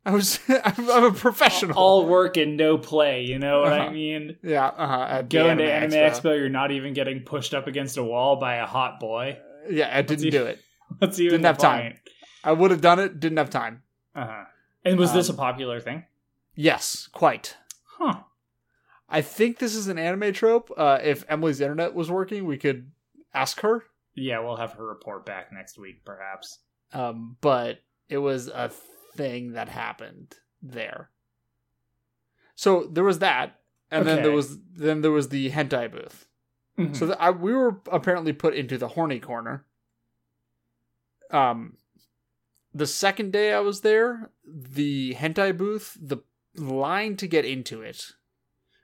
I 0.04 0.12
was 0.12 0.38
I'm, 0.48 0.90
I'm 0.90 1.04
a 1.04 1.12
professional. 1.12 1.76
all 1.76 2.06
work 2.06 2.36
and 2.36 2.56
no 2.56 2.78
play. 2.78 3.24
You 3.24 3.38
know 3.38 3.60
what 3.60 3.72
I 3.72 3.78
Uh-huh. 3.80 3.90
mean? 3.90 4.36
yeah, 4.42 4.66
uh-huh, 4.68 5.22
Going 5.22 5.58
to 5.58 5.64
Anime 5.70 5.90
Expo. 5.92 6.10
Expo. 6.22 6.38
you're 6.38 6.48
not 6.48 6.70
even 6.70 6.94
getting 6.94 7.20
pushed 7.20 7.54
up 7.54 7.66
against 7.66 7.96
a 7.96 8.04
wall 8.04 8.36
by 8.36 8.56
a 8.56 8.66
hot 8.66 9.00
boy. 9.00 9.38
Yeah, 9.68 9.90
I 9.92 10.02
didn't 10.02 10.30
do 10.30 10.46
it. 10.46 10.60
What's 10.98 11.18
even 11.20 11.32
Didn't 11.32 11.46
have 11.46 11.58
time. 11.58 11.98
I 12.44 12.52
would 12.52 12.70
have 12.70 12.80
done 12.80 12.98
it. 12.98 13.20
Didn't 13.20 13.38
have 13.38 13.50
time. 13.50 13.82
Uh-huh. 14.14 14.44
And 14.84 14.98
was 14.98 15.12
this 15.12 15.28
a 15.28 15.32
Um, 15.32 15.36
popular 15.38 15.80
thing? 15.80 16.04
Yes, 16.54 17.08
quite. 17.12 17.56
Huh. 17.98 18.20
I 19.08 19.20
think 19.20 19.58
this 19.58 19.74
is 19.74 19.88
an 19.88 19.98
anime 19.98 20.32
trope. 20.32 20.70
Uh, 20.76 20.98
if 21.02 21.24
Emily's 21.28 21.60
internet 21.60 21.94
was 21.94 22.10
working, 22.10 22.46
we 22.46 22.56
could 22.56 22.90
ask 23.34 23.60
her. 23.60 23.84
Yeah, 24.14 24.40
we'll 24.40 24.56
have 24.56 24.72
her 24.74 24.86
report 24.86 25.26
back 25.26 25.52
next 25.52 25.78
week, 25.78 26.04
perhaps. 26.04 26.60
Um, 26.92 27.36
but 27.40 27.80
it 28.08 28.18
was 28.18 28.48
a 28.48 28.70
thing 29.18 29.52
that 29.52 29.68
happened 29.68 30.36
there. 30.62 31.10
So 32.54 32.88
there 32.90 33.04
was 33.04 33.18
that, 33.18 33.60
and 33.90 34.06
then 34.06 34.22
there 34.22 34.32
was 34.32 34.58
then 34.72 35.02
there 35.02 35.10
was 35.10 35.28
the 35.28 35.50
hentai 35.50 35.90
booth. 35.92 36.26
Mhm. 36.78 36.96
So 36.96 37.06
the, 37.06 37.20
I, 37.20 37.30
we 37.30 37.52
were 37.52 37.80
apparently 37.90 38.32
put 38.32 38.54
into 38.54 38.78
the 38.78 38.88
horny 38.88 39.18
corner. 39.20 39.64
Um, 41.30 41.76
the 42.72 42.86
second 42.86 43.32
day 43.32 43.52
I 43.52 43.60
was 43.60 43.80
there, 43.82 44.30
the 44.44 45.14
hentai 45.14 45.56
booth, 45.56 45.96
the 46.00 46.18
line 46.56 47.16
to 47.16 47.26
get 47.26 47.44
into 47.44 47.82
it, 47.82 48.12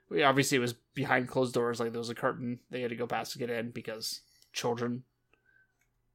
we- 0.09 0.23
obviously 0.23 0.57
it 0.57 0.61
was 0.61 0.73
behind 0.93 1.27
closed 1.27 1.53
doors. 1.53 1.79
Like 1.79 1.91
there 1.91 1.99
was 1.99 2.09
a 2.09 2.15
curtain 2.15 2.59
they 2.69 2.81
had 2.81 2.89
to 2.91 2.95
go 2.95 3.07
past 3.07 3.31
to 3.33 3.39
get 3.39 3.49
in 3.49 3.71
because 3.71 4.21
children, 4.53 5.03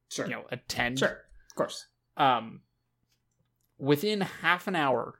Sure. 0.09 0.25
you 0.25 0.31
know, 0.31 0.45
attend. 0.51 0.99
Sure. 0.99 1.09
Of 1.49 1.55
course. 1.55 1.87
Um, 2.17 2.61
within 3.81 4.21
half 4.21 4.67
an 4.67 4.75
hour 4.75 5.19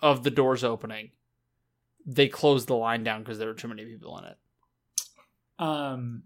of 0.00 0.24
the 0.24 0.30
doors 0.30 0.64
opening, 0.64 1.10
they 2.06 2.28
closed 2.28 2.66
the 2.66 2.74
line 2.74 3.04
down 3.04 3.22
because 3.22 3.38
there 3.38 3.48
were 3.48 3.54
too 3.54 3.68
many 3.68 3.84
people 3.84 4.18
in 4.18 4.24
it. 4.24 4.38
Um, 5.58 6.22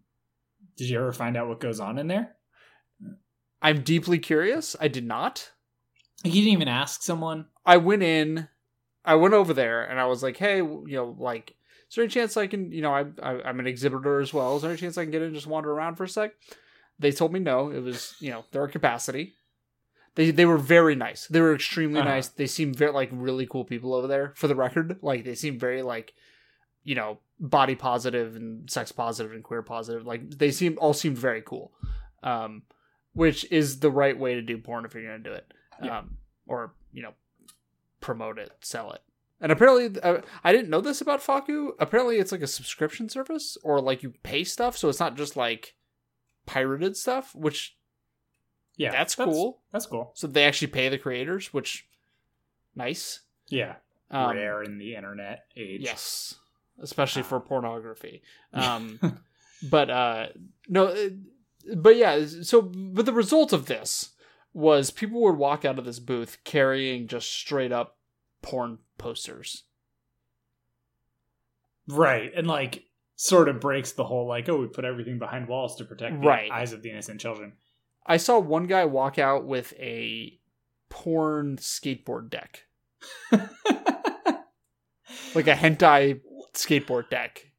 did 0.77 0.89
you 0.89 0.99
ever 0.99 1.13
find 1.13 1.37
out 1.37 1.49
what 1.49 1.59
goes 1.59 1.81
on 1.81 1.99
in 1.99 2.07
there? 2.07 2.37
I'm 3.61 3.83
deeply 3.83 4.21
curious. 4.21 4.77
I 4.81 4.87
did 4.87 5.05
not. 5.05 5.51
You 6.23 6.31
didn't 6.31 6.53
even 6.53 6.69
ask 6.69 7.03
someone. 7.03 7.47
I 7.67 7.79
went 7.79 8.05
in, 8.05 8.49
I 9.05 9.17
went 9.17 9.35
over 9.35 9.53
there, 9.53 9.83
and 9.83 9.99
I 9.99 10.07
was 10.07 10.23
like, 10.23 10.37
"Hey, 10.37 10.59
you 10.59 10.85
know, 10.87 11.17
like, 11.19 11.57
is 11.89 11.97
there 11.97 12.05
any 12.05 12.11
chance 12.11 12.37
I 12.37 12.47
can, 12.47 12.71
you 12.71 12.83
know, 12.83 12.93
I, 12.93 13.05
I 13.23 13.43
I'm 13.43 13.59
an 13.59 13.67
exhibitor 13.67 14.21
as 14.21 14.33
well. 14.33 14.57
Is 14.57 14.63
there 14.63 14.71
any 14.71 14.81
chance 14.81 14.97
I 14.97 15.05
can 15.05 15.11
get 15.11 15.23
in 15.23 15.29
and 15.29 15.35
just 15.35 15.47
wander 15.47 15.73
around 15.73 15.97
for 15.97 16.05
a 16.05 16.09
sec?" 16.09 16.33
They 17.01 17.11
told 17.11 17.33
me 17.33 17.41
no. 17.41 17.71
It 17.71 17.81
was, 17.81 18.15
you 18.21 18.31
know, 18.31 18.45
their 18.53 18.69
capacity. 18.69 19.35
They 20.17 20.31
they 20.31 20.47
were 20.47 20.59
very 20.59 20.95
nice. 20.95 21.27
They 21.27 21.41
were 21.41 21.55
extremely 21.55 22.01
Uh-huh. 22.01 22.09
nice. 22.09 22.29
They 22.29 22.47
seemed 22.47 22.77
very 22.77 22.93
like 22.93 23.11
really 23.13 23.47
cool 23.47 23.65
people 23.65 23.95
over 23.95 24.07
there. 24.07 24.33
For 24.37 24.47
the 24.49 24.55
record, 24.55 24.99
like 25.03 25.25
they 25.25 25.35
seemed 25.35 25.59
very 25.61 25.83
like, 25.83 26.15
you 26.85 26.95
know, 26.95 27.19
body 27.41 27.75
positive 27.75 28.37
and 28.37 28.71
sex 28.71 28.93
positive 28.93 29.33
and 29.33 29.43
queer 29.43 29.63
positive. 29.63 30.07
Like 30.07 30.31
they 30.31 30.51
seem 30.51 30.79
all 30.81 30.93
seemed 30.95 31.19
very 31.19 31.43
cool. 31.43 31.73
Um, 32.23 32.63
which 33.13 33.45
is 33.53 33.81
the 33.81 33.91
right 33.91 34.19
way 34.19 34.35
to 34.35 34.43
do 34.43 34.59
porn 34.59 34.85
if 34.85 34.95
you're 34.95 35.03
gonna 35.05 35.19
do 35.19 35.33
it. 35.33 35.53
Yeah. 35.83 35.99
Um, 35.99 36.17
or 36.47 36.75
you 36.93 37.03
know, 37.03 37.15
promote 38.01 38.39
it, 38.39 38.53
sell 38.61 38.93
it. 38.93 39.03
And 39.41 39.51
apparently, 39.53 40.01
uh, 40.01 40.21
I 40.43 40.53
didn't 40.53 40.71
know 40.71 40.81
this 40.81 41.01
about 41.01 41.21
Fakku. 41.21 41.71
Apparently, 41.79 42.19
it's 42.19 42.33
like 42.33 42.41
a 42.41 42.47
subscription 42.47 43.09
service, 43.09 43.59
or 43.63 43.81
like 43.81 44.03
you 44.03 44.15
pay 44.23 44.45
stuff, 44.45 44.77
so 44.77 44.89
it's 44.89 45.01
not 45.01 45.17
just 45.17 45.37
like 45.37 45.75
pirated 46.47 46.97
stuff. 46.97 47.35
Which 47.35 47.77
Yeah, 48.77 48.91
That's 48.91 49.15
cool. 49.15 49.61
That's 49.73 49.87
cool. 49.87 50.11
so 50.15 50.27
they 50.27 50.45
actually 50.45 50.69
pay 50.69 50.89
the 50.89 50.99
creators, 50.99 51.53
which 51.55 51.87
nice. 52.75 53.21
Yeah, 53.49 53.77
Um, 54.11 54.31
rare 54.37 54.63
in 54.63 54.79
the 54.79 54.97
internet 54.97 55.47
age. 55.57 55.83
Yes, 55.83 56.35
especially 56.81 57.23
for 57.23 57.37
Ah. 57.37 57.41
pornography. 57.41 58.23
Um, 58.53 58.99
but 59.71 59.91
uh, 59.91 60.27
no, 60.69 60.87
uh, 60.89 61.09
but 61.77 61.97
yeah. 61.97 62.25
So, 62.43 62.63
but 62.63 63.07
the 63.07 63.13
result 63.13 63.53
of 63.53 63.67
this 63.67 64.11
was 64.53 64.91
people 64.91 65.21
would 65.23 65.37
walk 65.37 65.65
out 65.65 65.79
of 65.79 65.85
this 65.85 65.99
booth 65.99 66.39
carrying 66.45 67.07
just 67.09 67.31
straight 67.33 67.73
up 67.73 67.97
porn 68.43 68.79
posters. 68.99 69.65
right, 71.89 72.33
and 72.35 72.47
like 72.47 72.85
sort 73.17 73.49
of 73.49 73.61
breaks 73.61 73.93
the 73.93 74.05
whole 74.05 74.27
like, 74.27 74.49
oh, 74.49 74.57
we 74.61 74.67
put 74.67 74.85
everything 74.85 75.19
behind 75.19 75.49
walls 75.49 75.77
to 75.77 75.85
protect 75.85 76.21
the 76.21 76.27
Right. 76.27 76.51
eyes 76.51 76.73
of 76.73 76.83
the 76.83 76.91
innocent 76.91 77.21
children. 77.21 77.53
I 78.07 78.17
saw 78.19 78.39
one 78.39 78.67
guy 78.67 78.85
walk 78.85 79.19
out 79.19 79.45
with 79.45 79.73
a 79.79 80.39
porn 80.91 81.57
skateboard 81.57 82.31
deck, 82.31 82.65
like 83.33 83.49
a 85.47 85.55
hentai 85.55 86.21
skateboard 86.53 87.11
deck. 87.11 87.51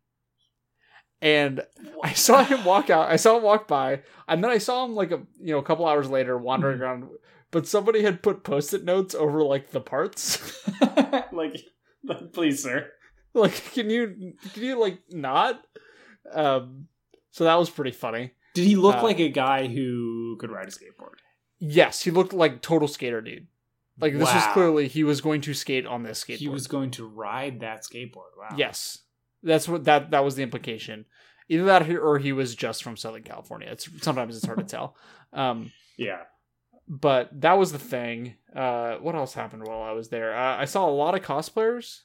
And 1.22 1.62
I 2.04 2.14
saw 2.14 2.44
him 2.44 2.64
walk 2.66 2.90
out. 2.90 3.10
I 3.10 3.16
saw 3.16 3.38
him 3.38 3.44
walk 3.44 3.68
by, 3.68 4.02
and 4.28 4.44
then 4.44 4.52
I 4.52 4.60
saw 4.60 4.86
him 4.86 4.96
like 4.96 5.12
a 5.12 5.22
you 5.40 5.54
know 5.54 5.58
a 5.60 5.64
couple 5.64 5.88
hours 5.88 6.10
later 6.10 6.38
wandering 6.38 6.82
around. 6.82 7.10
But 7.52 7.68
somebody 7.68 8.04
had 8.04 8.22
put 8.22 8.44
post-it 8.44 8.84
notes 8.84 9.16
over 9.16 9.42
like 9.42 9.72
the 9.72 9.80
parts. 9.80 10.62
like, 11.32 11.62
like, 12.04 12.34
please, 12.34 12.62
sir. 12.62 12.92
like, 13.34 13.72
can 13.74 13.90
you 13.90 14.34
can 14.54 14.64
you 14.64 14.80
like 14.80 15.00
not? 15.10 15.66
Um, 16.32 16.88
so 17.32 17.46
that 17.46 17.56
was 17.56 17.70
pretty 17.70 17.92
funny. 17.92 18.32
Did 18.56 18.66
he 18.66 18.76
look 18.76 18.96
Uh, 18.96 19.04
like 19.04 19.20
a 19.20 19.30
guy 19.30 19.68
who 19.68 20.36
could 20.40 20.50
ride 20.50 20.68
a 20.68 20.72
skateboard? 20.72 21.18
Yes, 21.60 22.02
he 22.04 22.10
looked 22.12 22.34
like 22.34 22.62
total 22.62 22.88
skater 22.88 23.22
dude. 23.22 23.48
Like 24.00 24.14
this 24.14 24.34
was 24.34 24.48
clearly 24.54 24.88
he 24.90 25.04
was 25.04 25.22
going 25.22 25.40
to 25.42 25.54
skate 25.54 25.86
on 25.86 26.04
this 26.04 26.24
skateboard. 26.24 26.38
He 26.38 26.50
was 26.50 26.68
going 26.68 26.92
to 26.92 27.08
ride 27.08 27.60
that 27.62 27.84
skateboard. 27.84 28.32
Wow. 28.38 28.56
Yes, 28.58 29.00
that's 29.44 29.70
what 29.70 29.84
that 29.86 30.12
that 30.12 30.24
was 30.24 30.36
the 30.36 30.44
implication. 30.44 31.06
Either 31.48 31.66
that 31.66 31.88
or 31.90 32.18
he 32.18 32.34
was 32.34 32.56
just 32.56 32.84
from 32.84 32.98
Southern 32.98 33.22
California. 33.24 33.70
It's 33.72 33.88
sometimes 34.04 34.36
it's 34.36 34.46
hard 34.46 34.58
to 34.60 34.66
tell. 34.66 34.96
Um, 35.34 35.72
Yeah. 35.98 36.22
but 36.88 37.30
that 37.42 37.58
was 37.58 37.72
the 37.74 37.80
thing. 37.80 38.36
Uh, 38.56 38.96
what 38.98 39.16
else 39.16 39.34
happened 39.34 39.68
while 39.68 39.82
I 39.82 39.92
was 39.92 40.08
there? 40.10 40.34
Uh, 40.36 40.56
I 40.58 40.64
saw 40.66 40.88
a 40.88 40.92
lot 40.92 41.14
of 41.14 41.22
cosplayers. 41.22 42.02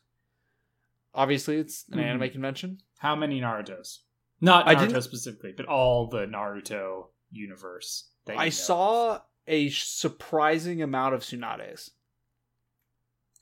Obviously, 1.14 1.56
it's 1.58 1.84
an 1.90 1.98
Mhm. 1.98 2.02
anime 2.04 2.30
convention. 2.30 2.78
How 2.98 3.14
many 3.16 3.40
Naruto's? 3.40 4.00
Not 4.40 4.66
I 4.68 4.74
Naruto 4.74 4.80
didn't- 4.88 5.02
specifically, 5.02 5.52
but 5.56 5.66
all 5.66 6.06
the 6.08 6.26
Naruto 6.26 7.06
universe. 7.30 8.08
I 8.28 8.44
know. 8.46 8.50
saw 8.50 9.20
a 9.46 9.68
surprising 9.70 10.82
amount 10.82 11.14
of 11.14 11.22
Tsunade's. 11.22 11.90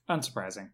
Unsurprising. 0.08 0.70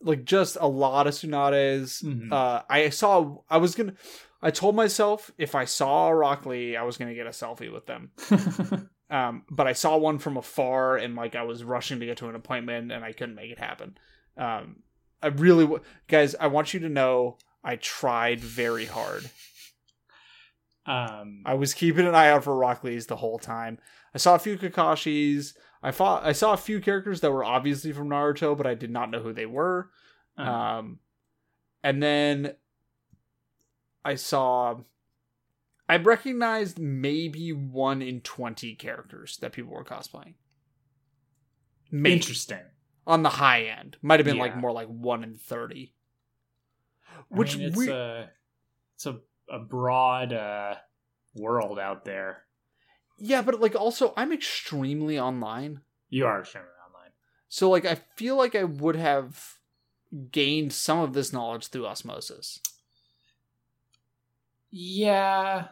Like 0.00 0.24
just 0.24 0.56
a 0.60 0.68
lot 0.68 1.06
of 1.06 1.14
Tsunade's. 1.14 2.02
Mhm. 2.02 2.32
Uh, 2.32 2.62
I 2.68 2.90
saw. 2.90 3.38
I 3.50 3.56
was 3.56 3.74
gonna. 3.74 3.94
I 4.40 4.50
told 4.52 4.76
myself 4.76 5.32
if 5.38 5.54
I 5.56 5.64
saw 5.64 6.10
Rock 6.10 6.46
Lee, 6.46 6.76
I 6.76 6.82
was 6.82 6.96
gonna 6.98 7.14
get 7.14 7.26
a 7.26 7.30
selfie 7.30 7.72
with 7.72 7.86
them. 7.86 8.12
Um, 9.10 9.44
but 9.50 9.66
I 9.66 9.72
saw 9.72 9.96
one 9.96 10.18
from 10.18 10.36
afar, 10.36 10.98
and 10.98 11.14
like 11.16 11.34
I 11.34 11.42
was 11.42 11.64
rushing 11.64 11.98
to 11.98 12.04
get 12.04 12.18
to 12.18 12.28
an 12.28 12.34
appointment, 12.34 12.92
and 12.92 13.02
I 13.02 13.12
couldn't 13.12 13.36
make 13.36 13.50
it 13.50 13.58
happen. 13.58 13.96
Um, 14.36 14.82
I 15.22 15.28
really, 15.28 15.64
w- 15.64 15.82
guys, 16.08 16.34
I 16.34 16.48
want 16.48 16.74
you 16.74 16.80
to 16.80 16.90
know 16.90 17.38
I 17.64 17.76
tried 17.76 18.40
very 18.40 18.86
hard. 18.86 19.30
um, 20.86 21.42
I 21.44 21.54
was 21.54 21.74
keeping 21.74 22.06
an 22.06 22.14
eye 22.14 22.30
out 22.30 22.44
for 22.44 22.56
Rock 22.56 22.82
Lee's 22.84 23.06
the 23.06 23.16
whole 23.16 23.38
time. 23.38 23.78
I 24.14 24.18
saw 24.18 24.34
a 24.34 24.38
few 24.38 24.56
Kakashis. 24.56 25.54
I 25.82 25.90
fought. 25.90 26.24
I 26.24 26.32
saw 26.32 26.52
a 26.54 26.56
few 26.58 26.80
characters 26.80 27.20
that 27.20 27.30
were 27.30 27.44
obviously 27.44 27.92
from 27.92 28.08
Naruto, 28.08 28.56
but 28.56 28.66
I 28.66 28.74
did 28.74 28.90
not 28.90 29.10
know 29.10 29.20
who 29.20 29.32
they 29.32 29.46
were. 29.46 29.90
uh, 30.38 30.42
Um, 30.42 30.98
and 31.82 32.02
then 32.02 32.54
I 34.04 34.14
saw. 34.14 34.76
I 35.90 35.96
recognized 35.96 36.78
maybe 36.78 37.52
one 37.52 38.02
in 38.02 38.20
twenty 38.22 38.74
characters 38.74 39.36
that 39.38 39.52
people 39.52 39.72
were 39.72 39.84
cosplaying. 39.84 40.34
Maybe 41.90 42.14
interesting. 42.16 42.58
on 43.06 43.22
the 43.22 43.30
high 43.30 43.62
end, 43.64 43.96
might 44.02 44.18
have 44.20 44.26
been 44.26 44.36
like 44.38 44.56
more 44.56 44.72
like 44.72 44.88
one 44.88 45.22
in 45.24 45.36
thirty. 45.36 45.94
I 47.18 47.22
Which 47.28 47.56
mean, 47.56 47.68
it's 47.68 47.76
we, 47.76 47.88
a 47.90 48.30
it's 48.94 49.06
a, 49.06 49.18
a 49.50 49.58
broad 49.58 50.32
uh, 50.32 50.74
world 51.34 51.78
out 51.78 52.04
there. 52.04 52.44
yeah, 53.18 53.42
but 53.42 53.60
like 53.60 53.74
also 53.74 54.12
I'm 54.16 54.32
extremely 54.32 55.18
online, 55.18 55.80
You 56.08 56.26
are 56.26 56.40
extremely 56.40 56.68
online. 56.86 57.10
so 57.48 57.70
like 57.70 57.84
I 57.84 57.96
feel 58.16 58.36
like 58.36 58.54
I 58.54 58.64
would 58.64 58.96
have 58.96 59.54
gained 60.30 60.72
some 60.72 61.00
of 61.00 61.12
this 61.12 61.32
knowledge 61.32 61.68
through 61.68 61.86
osmosis. 61.86 62.60
Yeah. 64.70 65.68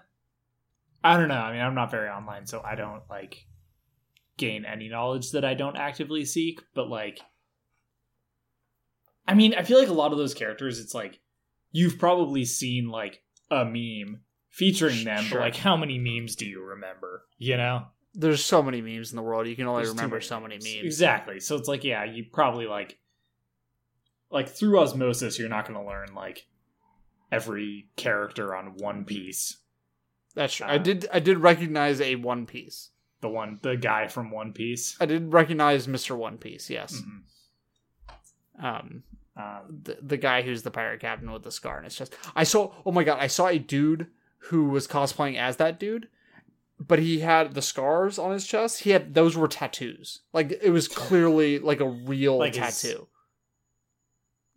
I 1.05 1.17
don't 1.17 1.29
know. 1.29 1.35
I 1.35 1.53
mean, 1.53 1.61
I'm 1.61 1.75
not 1.75 1.91
very 1.91 2.09
online, 2.09 2.47
so 2.47 2.62
I 2.65 2.75
don't 2.75 3.03
like 3.09 3.47
gain 4.37 4.65
any 4.65 4.88
knowledge 4.88 5.31
that 5.33 5.45
I 5.45 5.55
don't 5.55 5.76
actively 5.76 6.25
seek, 6.25 6.61
but 6.75 6.88
like 6.88 7.21
I 9.29 9.35
mean, 9.35 9.55
I 9.55 9.62
feel 9.62 9.79
like 9.79 9.88
a 9.88 9.93
lot 9.93 10.12
of 10.12 10.19
those 10.19 10.35
characters 10.35 10.79
it's 10.79 10.95
like 10.95 11.21
you've 11.73 11.99
probably 11.99 12.44
seen 12.44 12.88
like 12.88 13.23
a 13.50 13.64
meme 13.64 14.20
featuring 14.50 15.04
them, 15.04 15.25
Sure. 15.25 15.38
but 15.40 15.44
like 15.44 15.56
how 15.56 15.76
many 15.76 15.99
memes 15.99 16.37
do 16.37 16.46
you 16.46 16.62
remember, 16.62 17.25
you 17.38 17.56
know? 17.56 17.87
There's 18.14 18.42
so 18.44 18.62
many 18.62 18.80
memes 18.80 19.11
in 19.12 19.16
the 19.16 19.23
world. 19.23 19.46
You 19.46 19.54
can 19.56 19.66
only 19.66 19.82
There's 19.82 19.94
remember 19.94 20.20
so 20.23 20.40
many 20.40 20.54
memes. 20.54 20.85
Exactly. 20.85 21.38
So 21.40 21.54
it's 21.56 21.68
like, 21.68 21.85
yeah, 21.85 22.04
you 22.04 22.25
probably 22.32 22.66
like 22.66 22.99
like 24.30 24.49
through 24.49 24.80
osmosis, 24.80 25.38
you're 25.38 25.49
not 25.50 25.68
going 25.68 25.78
to 25.78 25.87
learn 25.87 26.14
like 26.14 26.46
every 27.30 27.88
character 27.96 28.54
on 28.56 28.76
One 28.78 29.04
Piece. 29.04 29.58
That's 30.35 30.54
true. 30.54 30.66
Uh, 30.66 30.70
I 30.70 30.78
did. 30.78 31.06
I 31.12 31.20
did 31.20 31.38
recognize 31.38 32.00
a 32.00 32.16
One 32.16 32.46
Piece. 32.46 32.90
The 33.20 33.28
one, 33.28 33.58
the 33.62 33.76
guy 33.76 34.08
from 34.08 34.30
One 34.30 34.52
Piece. 34.52 34.96
I 35.00 35.06
did 35.06 35.32
recognize 35.32 35.87
Mister 35.87 36.16
One 36.16 36.38
Piece. 36.38 36.68
Yes. 36.70 37.00
Mhm. 37.00 38.64
Um, 38.64 39.02
Um, 39.37 39.81
the 39.83 39.99
the 40.00 40.16
guy 40.16 40.43
who's 40.43 40.62
the 40.62 40.71
pirate 40.71 41.00
captain 41.00 41.31
with 41.31 41.43
the 41.43 41.52
scar 41.52 41.78
in 41.78 41.85
his 41.85 41.95
chest. 41.95 42.14
I 42.35 42.45
saw. 42.45 42.73
Oh 42.87 42.93
my 42.93 43.05
god! 43.05 43.19
I 43.21 43.26
saw 43.26 43.49
a 43.49 43.59
dude 43.59 44.07
who 44.38 44.66
was 44.71 44.87
cosplaying 44.88 45.37
as 45.37 45.57
that 45.59 45.78
dude, 45.78 46.09
but 46.81 46.99
he 47.00 47.21
had 47.21 47.52
the 47.55 47.61
scars 47.62 48.19
on 48.19 48.33
his 48.33 48.47
chest. 48.47 48.85
He 48.85 48.90
had 48.90 49.12
those 49.14 49.37
were 49.37 49.49
tattoos. 49.49 50.21
Like 50.33 50.52
it 50.62 50.71
was 50.71 50.88
clearly 50.88 51.59
like 51.59 51.81
a 51.81 51.88
real 51.88 52.38
Like 52.38 52.55
his- 52.55 52.81
tattoo. 52.83 53.09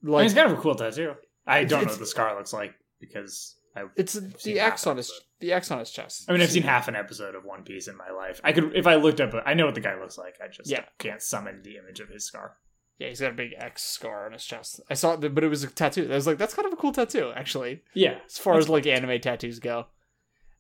I 0.02 0.06
mean, 0.06 0.14
Like 0.14 0.26
it's 0.26 0.34
kind 0.34 0.52
of 0.52 0.58
a 0.58 0.62
cool 0.62 0.76
tattoo. 0.76 1.16
I 1.46 1.64
don't 1.66 1.84
know 1.84 1.90
what 1.90 2.00
the 2.00 2.06
scar 2.06 2.36
looks 2.38 2.54
like 2.54 2.74
because 3.02 3.56
I. 3.76 3.84
it's 3.98 4.14
the 4.44 4.60
X 4.62 4.88
on 4.88 4.96
his 4.98 5.12
the 5.42 5.52
X 5.52 5.72
on 5.72 5.80
his 5.80 5.92
chest. 5.92 6.26
I 6.30 6.32
mean, 6.32 6.42
I've 6.42 6.52
seen 6.52 6.64
half 6.64 6.88
an 6.88 6.96
episode 6.96 7.36
of 7.36 7.44
One 7.44 7.64
Piece 7.64 7.88
in 7.90 7.98
my 7.98 8.12
life. 8.12 8.40
I 8.46 8.54
could, 8.54 8.76
if 8.76 8.88
I 8.88 8.96
looked 8.96 9.20
up, 9.20 9.34
I 9.46 9.54
know 9.56 9.66
what 9.66 9.76
the 9.76 9.82
guy 9.82 10.00
looks 10.00 10.18
like. 10.18 10.36
I 10.44 10.48
just 10.48 10.70
Yeah. 10.70 10.84
can't 11.00 11.22
summon 11.22 11.64
the 11.64 11.78
image 11.78 12.00
of 12.00 12.10
his 12.10 12.26
scar. 12.26 12.56
Yeah, 13.00 13.08
he's 13.08 13.22
got 13.22 13.32
a 13.32 13.36
big 13.36 13.54
X 13.58 13.82
scar 13.84 14.26
on 14.26 14.34
his 14.34 14.44
chest. 14.46 14.82
I 14.90 14.94
saw 14.94 15.14
it, 15.14 15.34
but 15.34 15.44
it 15.44 15.48
was 15.48 15.64
a 15.64 15.68
tattoo. 15.68 16.08
I 16.12 16.16
was 16.16 16.28
like, 16.28 16.38
that's 16.38 16.54
kind 16.54 16.66
of 16.68 16.74
a 16.74 16.76
cool 16.76 16.92
tattoo, 16.92 17.32
actually. 17.34 17.82
Yeah, 17.94 18.18
as 18.26 18.38
far 18.38 18.58
as 18.58 18.68
like 18.70 18.86
anime 18.86 19.20
tattoos 19.22 19.60
go. 19.60 19.88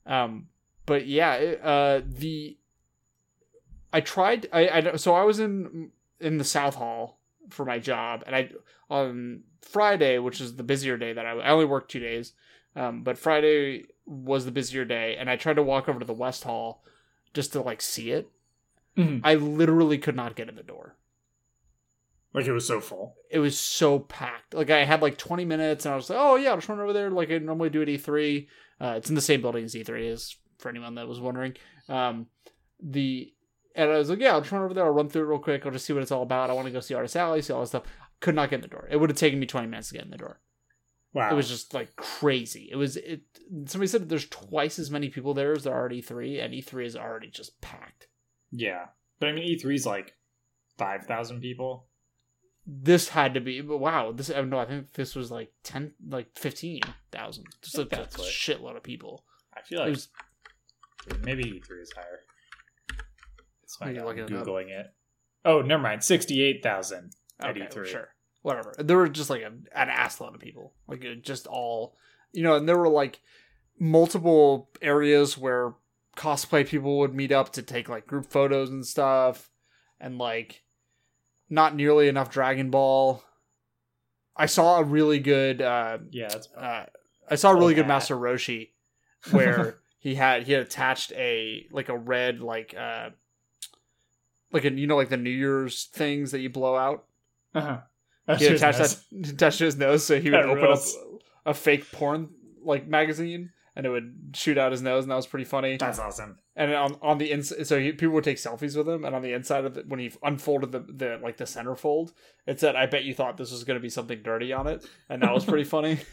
Um, 0.05 0.47
but 0.85 1.05
yeah, 1.05 1.33
uh, 1.61 2.01
the 2.05 2.57
I 3.91 4.01
tried. 4.01 4.47
I, 4.53 4.69
I 4.69 4.95
so 4.95 5.13
I 5.15 5.23
was 5.23 5.39
in 5.39 5.91
in 6.19 6.37
the 6.37 6.43
South 6.43 6.75
Hall 6.75 7.19
for 7.49 7.65
my 7.65 7.77
job, 7.79 8.23
and 8.25 8.35
I 8.35 8.51
on 8.89 9.43
Friday, 9.61 10.17
which 10.19 10.39
is 10.39 10.55
the 10.55 10.63
busier 10.63 10.97
day 10.97 11.13
that 11.13 11.25
I, 11.25 11.31
I 11.31 11.49
only 11.49 11.65
worked 11.65 11.91
two 11.91 11.99
days, 11.99 12.33
um, 12.75 13.03
but 13.03 13.17
Friday 13.17 13.83
was 14.05 14.45
the 14.45 14.51
busier 14.51 14.85
day, 14.85 15.15
and 15.17 15.29
I 15.29 15.35
tried 15.35 15.55
to 15.57 15.63
walk 15.63 15.89
over 15.89 15.99
to 15.99 16.05
the 16.05 16.13
West 16.13 16.43
Hall 16.45 16.83
just 17.33 17.51
to 17.53 17.61
like 17.61 17.81
see 17.81 18.11
it. 18.11 18.29
Mhm. 18.97 19.21
I 19.23 19.35
literally 19.35 19.97
could 19.97 20.15
not 20.15 20.35
get 20.35 20.49
in 20.49 20.55
the 20.55 20.63
door. 20.63 20.95
Like 22.33 22.45
it 22.45 22.51
was 22.51 22.67
so 22.67 22.79
full. 22.79 23.15
It 23.31 23.39
was 23.39 23.57
so 23.57 23.99
packed. 23.99 24.53
Like 24.53 24.69
I 24.69 24.85
had 24.85 25.01
like 25.01 25.17
20 25.17 25.45
minutes, 25.45 25.85
and 25.85 25.93
I 25.93 25.95
was 25.95 26.09
like, 26.09 26.19
"Oh 26.21 26.35
yeah, 26.35 26.51
I'll 26.51 26.57
just 26.57 26.69
run 26.69 26.79
over 26.79 26.93
there." 26.93 27.09
Like 27.09 27.31
I 27.31 27.39
normally 27.39 27.69
do 27.69 27.81
at 27.81 27.87
E3. 27.87 28.47
Uh, 28.79 28.93
it's 28.97 29.09
in 29.09 29.15
the 29.15 29.21
same 29.21 29.41
building 29.41 29.65
as 29.65 29.73
E3 29.73 30.11
is, 30.11 30.37
for 30.59 30.69
anyone 30.69 30.95
that 30.95 31.07
was 31.07 31.19
wondering. 31.19 31.55
Um, 31.87 32.27
the 32.81 33.33
and 33.75 33.89
I 33.91 33.97
was 33.97 34.09
like, 34.09 34.19
"Yeah, 34.19 34.33
I'll 34.33 34.41
just 34.41 34.51
run 34.51 34.63
over 34.63 34.73
there. 34.73 34.85
I'll 34.85 34.91
run 34.91 35.09
through 35.09 35.23
it 35.23 35.27
real 35.27 35.39
quick. 35.39 35.65
I'll 35.65 35.71
just 35.71 35.85
see 35.85 35.93
what 35.93 36.03
it's 36.03 36.11
all 36.11 36.23
about. 36.23 36.49
I 36.49 36.53
want 36.53 36.67
to 36.67 36.71
go 36.71 36.79
see 36.79 36.93
Artist 36.93 37.15
Alley, 37.15 37.41
see 37.41 37.53
all 37.53 37.61
this 37.61 37.69
stuff." 37.69 37.83
Could 38.19 38.35
not 38.35 38.49
get 38.49 38.57
in 38.57 38.61
the 38.61 38.67
door. 38.67 38.87
It 38.91 38.97
would 38.97 39.09
have 39.09 39.17
taken 39.17 39.39
me 39.39 39.45
20 39.45 39.67
minutes 39.67 39.87
to 39.89 39.93
get 39.95 40.03
in 40.03 40.11
the 40.11 40.17
door. 40.17 40.41
Wow. 41.13 41.31
It 41.31 41.35
was 41.35 41.47
just 41.47 41.73
like 41.73 41.95
crazy. 41.95 42.67
It 42.71 42.75
was 42.75 42.97
it. 42.97 43.21
Somebody 43.65 43.87
said 43.87 44.09
there's 44.09 44.27
twice 44.27 44.77
as 44.77 44.91
many 44.91 45.09
people 45.09 45.33
there 45.33 45.53
as 45.53 45.63
there 45.63 45.73
are 45.73 45.87
at 45.87 45.91
E3, 45.93 46.43
and 46.43 46.53
E3 46.53 46.85
is 46.85 46.95
already 46.95 47.29
just 47.29 47.59
packed. 47.61 48.07
yeah. 48.51 48.85
But 49.19 49.29
I 49.29 49.31
mean, 49.33 49.49
E3 49.57 49.73
is 49.73 49.85
like 49.85 50.13
five 50.77 51.05
thousand 51.05 51.41
people. 51.41 51.88
This 52.71 53.09
had 53.09 53.33
to 53.33 53.41
be, 53.41 53.61
but 53.61 53.77
wow, 53.79 54.11
this 54.11 54.29
I 54.29 54.41
no, 54.41 54.59
I 54.59 54.65
think 54.65 54.93
this 54.93 55.15
was 55.15 55.31
like 55.31 55.51
ten, 55.63 55.93
like 56.07 56.37
fifteen 56.37 56.81
thousand, 57.11 57.45
just 57.63 57.77
I 57.79 57.81
a, 57.81 57.85
think 57.85 58.01
that's 58.01 58.15
a 58.17 58.19
what- 58.21 58.29
shitload 58.29 58.77
of 58.77 58.83
people. 58.83 59.23
I 59.57 59.61
feel 59.61 59.79
It 59.79 59.83
like 59.83 59.89
was 59.91 60.09
maybe 61.23 61.43
E3 61.45 61.81
is 61.81 61.91
higher. 61.95 62.19
Find 63.79 63.95
You're 63.95 64.03
out. 64.03 64.15
looking 64.15 64.35
it. 64.35 64.45
Googling 64.45 64.69
it. 64.69 64.87
Oh, 65.45 65.61
never 65.61 65.81
mind. 65.81 66.03
Sixty-eight 66.03 66.61
thousand 66.61 67.13
at 67.39 67.51
okay, 67.51 67.61
E3. 67.67 67.85
sure, 67.87 68.09
whatever. 68.41 68.73
There 68.77 68.97
were 68.97 69.07
just 69.09 69.29
like 69.29 69.41
a, 69.41 69.47
an 69.47 69.89
ass 69.89 70.19
load 70.21 70.35
of 70.35 70.41
people, 70.41 70.73
like 70.87 71.03
just 71.21 71.47
all, 71.47 71.95
you 72.33 72.43
know, 72.43 72.55
and 72.55 72.67
there 72.67 72.77
were 72.77 72.89
like 72.89 73.19
multiple 73.79 74.69
areas 74.81 75.37
where 75.37 75.73
cosplay 76.17 76.67
people 76.67 76.99
would 76.99 77.15
meet 77.15 77.31
up 77.31 77.53
to 77.53 77.61
take 77.61 77.87
like 77.89 78.05
group 78.07 78.25
photos 78.29 78.69
and 78.69 78.85
stuff, 78.85 79.49
and 79.99 80.17
like 80.17 80.63
not 81.49 81.75
nearly 81.75 82.07
enough 82.07 82.31
Dragon 82.31 82.69
Ball. 82.69 83.23
I 84.35 84.45
saw 84.45 84.79
a 84.79 84.83
really 84.83 85.19
good 85.19 85.61
uh, 85.61 85.97
Yeah, 86.11 86.27
that's 86.29 86.47
uh, 86.55 86.85
I 87.29 87.35
saw 87.35 87.51
a 87.51 87.55
really 87.55 87.73
good. 87.73 87.87
Master 87.87 88.15
Roshi 88.15 88.69
where 89.31 89.79
he 89.99 90.15
had 90.15 90.43
he 90.43 90.53
had 90.53 90.61
attached 90.61 91.11
a 91.13 91.67
like 91.71 91.89
a 91.89 91.97
red 91.97 92.39
like 92.39 92.73
uh 92.77 93.09
like 94.51 94.63
a 94.65 94.71
you 94.71 94.87
know 94.87 94.95
like 94.95 95.09
the 95.09 95.17
New 95.17 95.29
Year's 95.29 95.85
things 95.85 96.31
that 96.31 96.39
you 96.39 96.49
blow 96.49 96.75
out. 96.75 97.05
uh-huh. 97.53 97.79
He 98.37 98.45
had 98.45 98.53
attached 98.53 98.77
that 98.77 98.97
attached 99.33 99.57
to 99.57 99.65
his 99.65 99.75
nose 99.77 100.05
so 100.05 100.19
he 100.19 100.29
would 100.29 100.39
That 100.43 100.49
open 100.49 100.63
rules. 100.63 100.95
up 100.95 101.21
a 101.45 101.53
fake 101.53 101.91
porn 101.91 102.29
like 102.63 102.87
magazine 102.87 103.51
and 103.75 103.85
it 103.85 103.89
would 103.89 104.31
shoot 104.33 104.57
out 104.57 104.71
his 104.71 104.81
nose 104.81 105.03
and 105.03 105.11
that 105.11 105.15
was 105.15 105.27
pretty 105.27 105.45
funny. 105.45 105.77
That's 105.77 105.99
awesome. 105.99 106.37
And 106.55 106.73
on 106.73 106.95
on 107.01 107.17
the 107.17 107.31
inside, 107.31 107.65
so 107.67 107.79
he, 107.79 107.91
people 107.93 108.13
would 108.15 108.23
take 108.23 108.37
selfies 108.37 108.75
with 108.75 108.87
him, 108.87 109.05
and 109.05 109.15
on 109.15 109.21
the 109.21 109.33
inside 109.33 109.65
of 109.65 109.77
it, 109.77 109.87
when 109.87 109.99
he 109.99 110.11
unfolded 110.23 110.71
the, 110.71 110.79
the 110.79 111.19
like 111.23 111.37
the 111.37 111.45
centerfold, 111.45 112.11
it 112.45 112.59
said, 112.59 112.75
"I 112.75 112.85
bet 112.85 113.03
you 113.05 113.13
thought 113.13 113.37
this 113.37 113.51
was 113.51 113.63
going 113.63 113.77
to 113.79 113.81
be 113.81 113.89
something 113.89 114.21
dirty 114.23 114.51
on 114.51 114.67
it," 114.67 114.85
and 115.09 115.21
that 115.23 115.33
was 115.33 115.45
pretty 115.45 115.63
funny. 115.75 115.99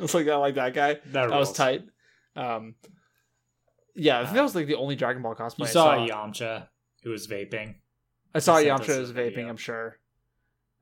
It's 0.00 0.14
like 0.14 0.28
I 0.28 0.36
like 0.36 0.54
that 0.54 0.74
guy. 0.74 0.94
That, 1.06 1.28
That 1.30 1.36
was 1.38 1.52
tight. 1.52 1.82
Um, 2.36 2.76
yeah, 3.96 4.20
I 4.20 4.24
think 4.24 4.36
that 4.36 4.42
was 4.44 4.54
like 4.54 4.68
the 4.68 4.76
only 4.76 4.94
Dragon 4.94 5.22
Ball 5.22 5.34
cosplay 5.34 5.58
You 5.58 5.64
I 5.64 5.68
saw 5.70 6.06
saw. 6.06 6.06
Yamcha 6.06 6.68
who 7.02 7.10
was 7.10 7.26
vaping. 7.26 7.74
I 8.34 8.38
saw 8.38 8.56
Yamcha 8.58 8.80
us 8.82 8.88
as 8.90 9.12
vaping. 9.12 9.34
video. 9.34 9.48
I'm 9.48 9.56
sure. 9.56 9.98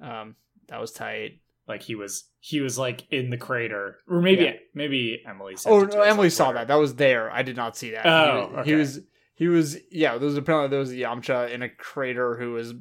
Um, 0.03 0.37
that 0.69 0.81
was 0.81 0.93
tight. 0.93 1.41
Like 1.69 1.83
he 1.83 1.95
was 1.97 2.29
he 2.39 2.61
was 2.61 2.79
like 2.79 3.11
in 3.11 3.31
the 3.31 3.37
crater. 3.37 3.99
Or 4.09 4.21
maybe 4.23 4.45
Yeah. 4.45 4.53
maybe 4.75 5.23
Emily 5.29 5.57
sent 5.57 5.75
Oh 5.75 5.81
no, 5.85 6.01
Emily 6.03 6.31
saw 6.31 6.53
that. 6.53 6.69
That 6.69 6.77
was 6.77 6.95
there. 6.95 7.31
I 7.31 7.43
did 7.43 7.57
not 7.57 7.77
see 7.77 7.91
that. 7.91 8.07
Oh, 8.07 8.47
he, 8.47 8.53
was- 8.53 8.59
okay. 8.61 8.71
he 8.71 8.75
was. 8.77 9.01
He 9.35 9.49
was. 9.49 9.77
Yeah, 9.91 10.17
there 10.19 10.27
was 10.27 10.37
apparently 10.37 10.69
there 10.71 10.79
was 10.79 10.93
a 10.93 10.97
Yamcha 10.97 11.51
in 11.51 11.63
a 11.63 11.69
crater 11.69 12.37
who 12.37 12.53
was 12.53 12.73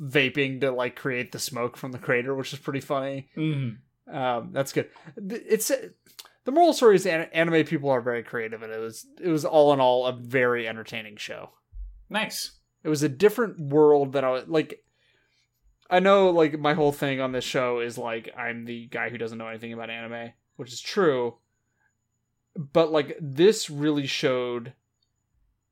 vaping 0.00 0.60
to 0.60 0.70
like 0.70 0.96
create 0.96 1.32
the 1.32 1.38
smoke 1.38 1.76
from 1.76 1.92
the 1.92 1.98
crater, 1.98 2.34
which 2.34 2.52
is 2.52 2.58
pretty 2.58 2.80
funny. 2.80 3.28
Mhm. 3.36 3.76
Um, 4.10 4.50
that's 4.52 4.72
good. 4.72 4.88
It's 5.16 5.70
the 6.44 6.50
moral 6.52 6.72
story 6.72 6.96
is 6.96 7.06
anime 7.06 7.64
people 7.64 7.90
are 7.90 8.00
very 8.00 8.22
creative, 8.22 8.62
and 8.62 8.72
it 8.72 8.78
was 8.80 9.06
it 9.20 9.28
was 9.28 9.44
all 9.44 9.72
in 9.72 9.80
all 9.80 10.06
a 10.06 10.12
very 10.12 10.66
entertaining 10.68 11.16
show. 11.16 11.50
Nice. 12.08 12.52
It 12.84 12.88
was 12.88 13.02
a 13.02 13.08
different 13.08 13.58
world 13.60 14.12
that 14.12 14.24
I 14.24 14.30
was 14.30 14.44
like. 14.48 14.82
I 15.92 16.00
know, 16.00 16.30
like 16.30 16.58
my 16.58 16.72
whole 16.72 16.90
thing 16.90 17.20
on 17.20 17.32
this 17.32 17.44
show 17.44 17.80
is 17.80 17.98
like 17.98 18.30
I'm 18.36 18.64
the 18.64 18.86
guy 18.86 19.10
who 19.10 19.18
doesn't 19.18 19.36
know 19.36 19.48
anything 19.48 19.74
about 19.74 19.90
anime, 19.90 20.32
which 20.56 20.72
is 20.72 20.80
true. 20.80 21.36
But 22.56 22.90
like 22.90 23.18
this 23.20 23.68
really 23.68 24.06
showed 24.06 24.72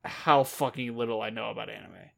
how 0.05 0.43
fucking 0.43 0.95
little 0.95 1.21
I 1.21 1.31
know 1.31 1.49
about 1.49 1.69
anime. 1.69 2.11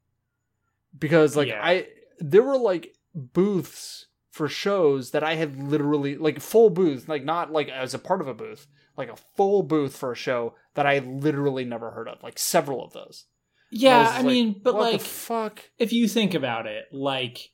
Because 0.98 1.38
like 1.38 1.48
Yeah. 1.48 1.62
I 1.64 1.88
there 2.20 2.44
were 2.44 2.58
like 2.58 2.96
booths 3.16 4.08
for 4.32 4.50
shows 4.50 5.12
that 5.12 5.24
I 5.24 5.36
had 5.36 5.64
literally 5.64 6.18
like 6.18 6.42
full 6.42 6.70
booths, 6.70 7.08
like 7.08 7.24
not 7.24 7.52
like 7.54 7.70
as 7.70 7.94
a 7.94 8.00
part 8.00 8.20
of 8.20 8.28
a 8.28 8.34
booth, 8.34 8.68
like 8.98 9.10
a 9.10 9.16
full 9.16 9.64
booth 9.64 9.96
for 9.96 10.12
a 10.12 10.16
show 10.16 10.56
that 10.74 10.86
I 10.86 11.00
literally 11.00 11.64
never 11.64 11.92
heard 11.92 12.10
of, 12.10 12.22
like 12.22 12.38
several 12.38 12.84
of 12.84 12.92
those. 12.92 13.26
Yeah, 13.72 14.00
was 14.00 14.10
I, 14.10 14.18
like, 14.18 14.26
mean, 14.26 14.62
but 14.62 14.74
what 14.76 14.92
like 14.92 15.02
the 15.02 15.08
fuck? 15.08 15.70
if 15.78 15.94
you 15.94 16.08
think 16.08 16.34
about 16.34 16.68
it, 16.68 16.86
like 16.92 17.53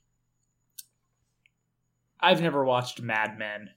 I've 2.19 2.41
never 2.41 2.63
watched 2.63 3.01
Mad 3.01 3.37
Men. 3.37 3.69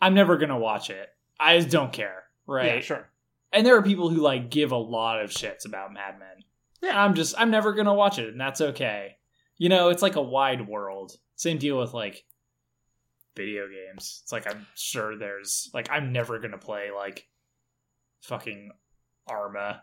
I'm 0.00 0.14
never 0.14 0.36
gonna 0.36 0.58
watch 0.58 0.90
it. 0.90 1.08
I 1.38 1.58
just 1.58 1.70
don't 1.70 1.92
care, 1.92 2.24
right? 2.46 2.76
Yeah, 2.76 2.80
sure. 2.80 3.08
And 3.52 3.66
there 3.66 3.76
are 3.76 3.82
people 3.82 4.08
who 4.08 4.20
like 4.20 4.50
give 4.50 4.72
a 4.72 4.76
lot 4.76 5.22
of 5.22 5.30
shits 5.30 5.66
about 5.66 5.92
Mad 5.92 6.18
Men. 6.18 6.44
Yeah. 6.82 7.02
I'm 7.02 7.14
just 7.14 7.34
I'm 7.38 7.50
never 7.50 7.72
gonna 7.72 7.94
watch 7.94 8.18
it, 8.18 8.28
and 8.28 8.40
that's 8.40 8.60
okay. 8.60 9.16
You 9.58 9.68
know, 9.68 9.88
it's 9.88 10.02
like 10.02 10.16
a 10.16 10.22
wide 10.22 10.68
world. 10.68 11.16
Same 11.36 11.58
deal 11.58 11.78
with 11.78 11.94
like 11.94 12.24
video 13.34 13.66
games. 13.68 14.20
It's 14.22 14.32
like 14.32 14.52
I'm 14.52 14.66
sure 14.74 15.16
there's 15.16 15.70
like 15.74 15.90
I'm 15.90 16.12
never 16.12 16.38
gonna 16.38 16.58
play 16.58 16.90
like 16.94 17.26
fucking 18.22 18.70
Arma. 19.28 19.82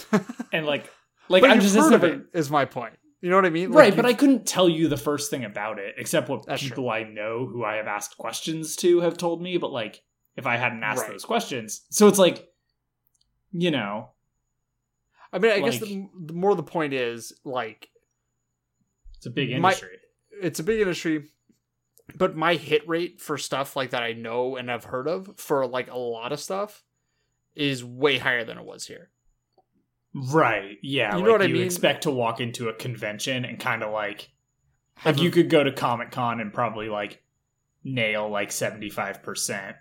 and 0.52 0.66
like 0.66 0.90
like 1.28 1.44
I'm 1.44 1.60
just 1.60 1.76
it's 1.76 1.84
heard 1.84 1.94
of 1.94 2.02
never 2.02 2.14
it, 2.14 2.26
is 2.32 2.50
my 2.50 2.64
point. 2.64 2.94
You 3.22 3.30
know 3.30 3.36
what 3.36 3.46
I 3.46 3.50
mean? 3.50 3.70
Like, 3.70 3.78
right, 3.78 3.96
but 3.96 4.04
I 4.04 4.12
couldn't 4.14 4.46
tell 4.46 4.68
you 4.68 4.88
the 4.88 4.96
first 4.96 5.30
thing 5.30 5.44
about 5.44 5.78
it 5.78 5.94
except 5.96 6.28
what 6.28 6.44
people 6.58 6.90
I 6.90 7.04
know 7.04 7.46
who 7.46 7.64
I 7.64 7.76
have 7.76 7.86
asked 7.86 8.18
questions 8.18 8.74
to 8.76 9.00
have 9.00 9.16
told 9.16 9.40
me. 9.40 9.56
But 9.58 9.70
like, 9.72 10.02
if 10.36 10.44
I 10.46 10.56
hadn't 10.56 10.82
asked 10.82 11.02
Right. 11.02 11.12
those 11.12 11.24
questions, 11.24 11.82
so 11.90 12.08
it's 12.08 12.18
like, 12.18 12.48
you 13.52 13.70
know, 13.70 14.10
I 15.32 15.38
mean, 15.38 15.52
I 15.52 15.60
guess 15.60 15.78
the, 15.78 16.08
the 16.20 16.32
more 16.34 16.54
the 16.56 16.62
point 16.64 16.92
is 16.94 17.32
like 17.44 17.88
it's 19.16 19.26
a 19.26 19.30
big 19.30 19.50
My- 19.50 19.68
industry. 19.70 19.98
it's 20.42 20.58
a 20.58 20.64
big 20.64 20.80
industry, 20.80 21.28
but 22.16 22.34
my 22.34 22.56
hit 22.56 22.86
rate 22.88 23.20
for 23.20 23.38
stuff 23.38 23.76
like 23.76 23.90
that 23.90 24.02
I 24.02 24.14
know 24.14 24.56
and 24.56 24.68
have 24.68 24.82
heard 24.84 25.06
of 25.06 25.34
for 25.36 25.64
like 25.68 25.88
a 25.88 25.96
lot 25.96 26.32
of 26.32 26.40
stuff 26.40 26.82
is 27.54 27.84
way 27.84 28.18
higher 28.18 28.44
than 28.44 28.58
it 28.58 28.64
was 28.64 28.86
here. 28.88 29.10
Right? 30.14 30.78
Yeah, 30.82 31.12
You 31.12 31.18
like 31.18 31.24
know 31.26 31.32
what 31.32 31.42
I 31.42 31.46
you 31.46 31.54
mean? 31.54 31.64
expect 31.64 32.02
to 32.04 32.10
walk 32.10 32.40
into 32.40 32.68
a 32.68 32.74
convention 32.74 33.44
and 33.44 33.58
kind 33.58 33.82
of 33.82 33.92
like, 33.92 34.30
Have 34.96 35.16
like 35.16 35.24
you 35.24 35.30
could 35.30 35.48
go 35.50 35.62
to 35.64 35.72
Comic 35.72 36.10
Con 36.10 36.40
and 36.40 36.52
probably 36.52 36.88
like 36.88 37.22
nail 37.84 38.28
like 38.28 38.52
seventy 38.52 38.90
five 38.90 39.22
percent, 39.22 39.76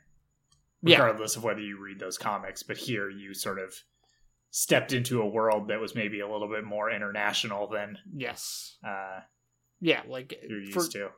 Yeah. 0.82 0.98
regardless 0.98 1.36
of 1.36 1.44
whether 1.44 1.62
you 1.62 1.80
read 1.82 2.00
those 2.00 2.18
comics. 2.18 2.64
But 2.64 2.78
here, 2.78 3.10
you 3.10 3.34
sort 3.34 3.60
of 3.60 3.74
stepped 4.52 4.92
into 4.92 5.22
a 5.22 5.28
world 5.28 5.70
that 5.70 5.80
was 5.80 5.96
maybe 5.96 6.20
a 6.20 6.28
little 6.28 6.50
bit 6.50 6.64
more 6.64 6.90
international 6.92 7.68
than 7.68 7.98
yes, 8.14 8.78
uh, 8.86 9.20
yeah, 9.80 10.02
like 10.08 10.34
you're 10.48 10.66
for 10.72 10.80
used 10.82 10.92
to. 10.94 11.10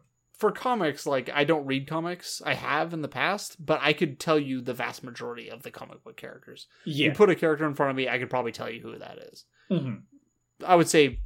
For 0.44 0.52
comics, 0.52 1.06
like 1.06 1.30
I 1.34 1.46
don't 1.46 1.66
read 1.66 1.88
comics. 1.88 2.42
I 2.46 2.54
have 2.56 2.92
in 2.94 3.02
the 3.02 3.08
past, 3.08 3.66
but 3.66 3.80
I 3.82 3.94
could 3.94 4.20
tell 4.20 4.38
you 4.38 4.60
the 4.60 4.74
vast 4.74 5.02
majority 5.02 5.48
of 5.50 5.64
the 5.64 5.72
comic 5.72 6.04
book 6.04 6.18
characters. 6.18 6.68
Yeah. 6.86 7.08
You 7.08 7.12
put 7.14 7.30
a 7.30 7.36
character 7.36 7.66
in 7.66 7.76
front 7.76 7.92
of 7.92 7.96
me, 7.96 8.10
I 8.10 8.20
could 8.20 8.30
probably 8.30 8.52
tell 8.52 8.70
you 8.70 8.82
who 8.82 8.98
that 9.00 9.18
is. 9.32 9.46
Mhm. 9.72 10.02
I 10.66 10.76
would 10.76 10.90
say 10.90 11.22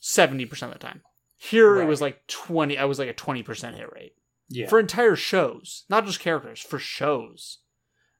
seventy 0.00 0.44
percent 0.44 0.74
of 0.74 0.78
the 0.78 0.86
time. 0.86 1.00
Here 1.38 1.80
it 1.80 1.86
was 1.86 2.02
like 2.02 2.26
twenty. 2.26 2.76
I 2.76 2.84
was 2.84 2.98
like 2.98 3.08
a 3.08 3.14
twenty 3.14 3.42
percent 3.42 3.76
hit 3.76 3.90
rate 3.94 4.12
Yeah. 4.48 4.68
for 4.68 4.78
entire 4.78 5.16
shows, 5.16 5.84
not 5.88 6.04
just 6.04 6.20
characters, 6.20 6.60
for 6.60 6.78
shows. 6.78 7.60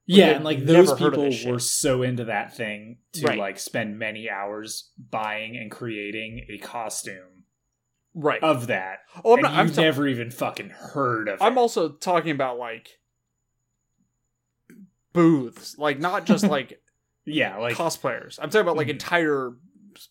yeah, 0.07 0.31
and 0.37 0.45
like 0.45 0.65
those 0.65 0.93
people 0.95 1.31
were 1.47 1.59
so 1.59 2.03
into 2.03 2.25
that 2.25 2.57
thing 2.57 2.99
to 3.13 3.27
Right. 3.27 3.39
like 3.39 3.59
spend 3.59 3.99
many 3.99 4.29
hours 4.31 4.91
buying 4.99 5.57
and 5.57 5.71
creating 5.71 6.47
a 6.51 6.57
costume 6.59 7.44
Right. 8.15 8.43
of 8.43 8.69
that. 8.69 9.01
oh, 9.25 9.35
I'm 9.37 9.43
not. 9.43 9.75
Ta- 9.75 9.81
never 9.83 10.07
even 10.07 10.31
fucking 10.31 10.71
heard 10.71 11.29
of 11.29 11.43
I'm 11.43 11.57
it. 11.59 11.61
also 11.61 11.89
talking 11.91 12.31
about 12.31 12.59
like 12.59 12.99
booths, 15.13 15.77
like 15.79 15.99
not 15.99 16.25
just 16.27 16.45
like 16.49 16.81
Yeah, 17.25 17.57
like 17.57 17.77
cosplayers. 17.77 18.39
I'm 18.43 18.51
talking 18.51 18.61
about 18.63 18.77
like 18.77 18.89
Mhm. 18.89 18.91
entire 18.91 19.53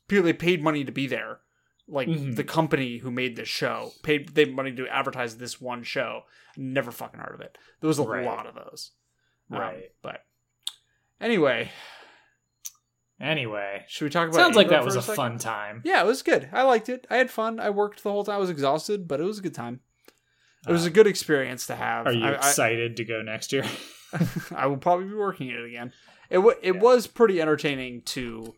people. 0.07 0.23
They 0.25 0.33
paid 0.33 0.63
money 0.63 0.83
to 0.83 0.91
be 0.91 1.07
there. 1.07 1.39
Like 1.87 2.07
Mhm. 2.07 2.35
the 2.35 2.43
company 2.43 2.97
who 2.99 3.11
made 3.11 3.35
this 3.35 3.49
show 3.49 3.91
paid 4.03 4.29
they 4.29 4.45
money 4.45 4.73
to 4.75 4.87
advertise 4.87 5.37
this 5.37 5.59
one 5.61 5.83
show. 5.83 6.23
Never 6.57 6.91
fucking 6.91 7.19
heard 7.19 7.35
of 7.35 7.41
it. 7.41 7.57
There 7.81 7.87
was 7.87 7.99
a 7.99 8.03
Right. 8.03 8.25
lot 8.25 8.47
of 8.47 8.55
those. 8.55 8.91
Um, 9.51 9.59
Right. 9.59 9.91
but 10.01 10.25
anyway, 11.19 11.71
anyway. 13.19 13.83
should 13.87 14.05
we 14.05 14.09
talk 14.09 14.27
about? 14.29 14.39
It? 14.39 14.43
Sounds 14.43 14.55
like 14.55 14.69
that 14.69 14.83
was 14.85 14.95
a 14.95 15.01
second? 15.01 15.15
fun 15.15 15.37
time. 15.37 15.81
Yeah, 15.85 16.01
it 16.01 16.05
was 16.07 16.21
good. 16.23 16.49
I 16.51 16.63
liked 16.63 16.89
it. 16.89 17.05
I 17.09 17.17
had 17.17 17.29
fun. 17.31 17.59
I 17.59 17.69
worked 17.69 18.03
the 18.03 18.11
whole 18.11 18.23
time. 18.23 18.35
I 18.35 18.39
was 18.39 18.49
exhausted, 18.49 19.07
but 19.07 19.19
it 19.19 19.23
was 19.23 19.39
a 19.39 19.41
good 19.41 19.55
time. 19.55 19.79
It 20.67 20.71
was 20.71 20.85
Uh, 20.85 20.87
a 20.87 20.91
good 20.91 21.07
experience 21.07 21.67
to 21.67 21.75
have. 21.75 22.07
Are 22.07 22.11
you 22.13 22.23
I, 22.25 22.29
I- 22.31 22.35
excited 22.35 22.97
to 22.97 23.05
go 23.05 23.21
next 23.21 23.51
year? 23.51 23.65
I 24.55 24.67
will 24.67 24.77
probably 24.77 25.05
be 25.07 25.13
working 25.15 25.49
it 25.49 25.63
again. 25.63 25.91
It 26.29 26.35
w- 26.37 26.57
it 26.61 26.75
Yeah. 26.75 26.81
was 26.81 27.07
pretty 27.07 27.41
entertaining 27.41 28.03
to 28.03 28.53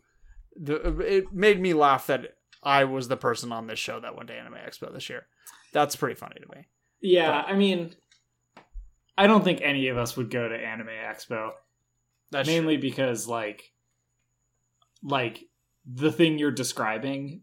the 0.54 0.98
it 1.00 1.32
made 1.32 1.60
me 1.60 1.74
laugh 1.74 2.06
that 2.06 2.36
I 2.62 2.84
was 2.84 3.08
the 3.08 3.16
person 3.16 3.52
on 3.52 3.66
this 3.66 3.78
show 3.78 4.00
that 4.00 4.16
went 4.16 4.28
to 4.28 4.34
Anime 4.34 4.54
Expo 4.54 4.92
this 4.92 5.08
year. 5.08 5.26
That's 5.72 5.96
pretty 5.96 6.14
funny 6.14 6.36
to 6.40 6.56
me. 6.56 6.66
yeah, 7.00 7.42
I 7.46 7.54
mean, 7.54 7.94
I 9.18 9.26
don't 9.26 9.44
think 9.44 9.60
any 9.62 9.88
of 9.88 9.98
us 9.98 10.16
would 10.16 10.30
go 10.30 10.48
to 10.48 10.54
Anime 10.54 10.88
Expo. 10.88 11.50
Mainly 12.32 12.76
because 12.76 13.26
like 13.26 13.72
like 15.02 15.44
the 15.84 16.10
thing 16.12 16.38
you're 16.38 16.50
describing 16.50 17.42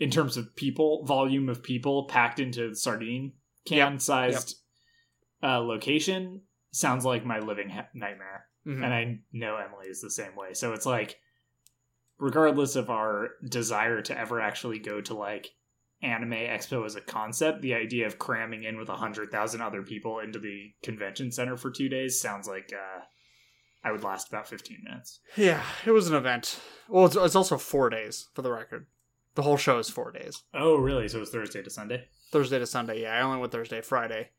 in 0.00 0.10
terms 0.10 0.36
of 0.36 0.54
people 0.56 1.04
volume 1.04 1.48
of 1.48 1.62
people 1.62 2.06
packed 2.06 2.40
into 2.40 2.70
the 2.70 2.76
sardine 2.76 3.32
can 3.66 3.98
sized 4.00 4.56
uh, 5.42 5.58
location 5.60 6.40
sounds 6.72 7.04
like 7.04 7.24
my 7.24 7.38
living 7.38 7.68
ha- 7.68 7.88
nightmare. 7.94 8.46
Mhm. 8.66 8.82
and 8.84 8.94
i 8.94 9.18
know 9.32 9.56
emily 9.56 9.88
is 9.88 10.00
the 10.00 10.10
same 10.10 10.34
way 10.36 10.54
so 10.54 10.72
it's 10.72 10.86
like 10.86 11.18
regardless 12.18 12.76
of 12.76 12.90
our 12.90 13.30
desire 13.48 14.00
to 14.02 14.18
ever 14.18 14.40
actually 14.40 14.78
go 14.78 15.00
to 15.00 15.14
like 15.14 15.50
anime 16.02 16.30
expo 16.32 16.84
as 16.84 16.96
a 16.96 17.00
concept 17.00 17.60
the 17.62 17.74
idea 17.74 18.06
of 18.06 18.18
cramming 18.18 18.64
in 18.64 18.76
with 18.78 18.88
a 18.88 18.96
hundred 18.96 19.30
thousand 19.30 19.60
other 19.60 19.82
people 19.82 20.18
into 20.20 20.38
the 20.38 20.72
convention 20.82 21.30
center 21.32 21.56
for 21.56 21.70
two 21.70 21.88
days 21.88 22.20
sounds 22.20 22.46
like 22.48 22.72
uh 22.72 23.00
i 23.84 23.92
would 23.92 24.02
last 24.02 24.28
about 24.28 24.48
15 24.48 24.78
minutes 24.82 25.20
Yeah, 25.36 25.62
it 25.86 25.90
was 25.92 26.08
an 26.08 26.14
event. 26.16 26.58
Well, 26.88 27.06
it's, 27.06 27.16
it's 27.16 27.36
also 27.36 27.56
four 27.58 27.88
days 27.90 28.28
for 28.34 28.42
the 28.42 28.50
record. 28.52 28.86
The 29.36 29.42
whole 29.42 29.56
show 29.56 29.78
is 29.78 29.88
four 29.90 30.10
days. 30.12 30.42
oh 30.54 30.76
really 30.76 31.06
so 31.08 31.18
it 31.18 31.20
was 31.20 31.30
thursday 31.30 31.62
to 31.62 31.70
sunday 31.70 32.08
Thursday 32.32 32.58
to 32.58 32.66
Sunday. 32.66 33.02
Yeah, 33.02 33.16
I 33.16 33.20
only 33.22 33.38
went 33.38 33.52
Thursday, 33.52 33.80
Friday. 33.80 34.30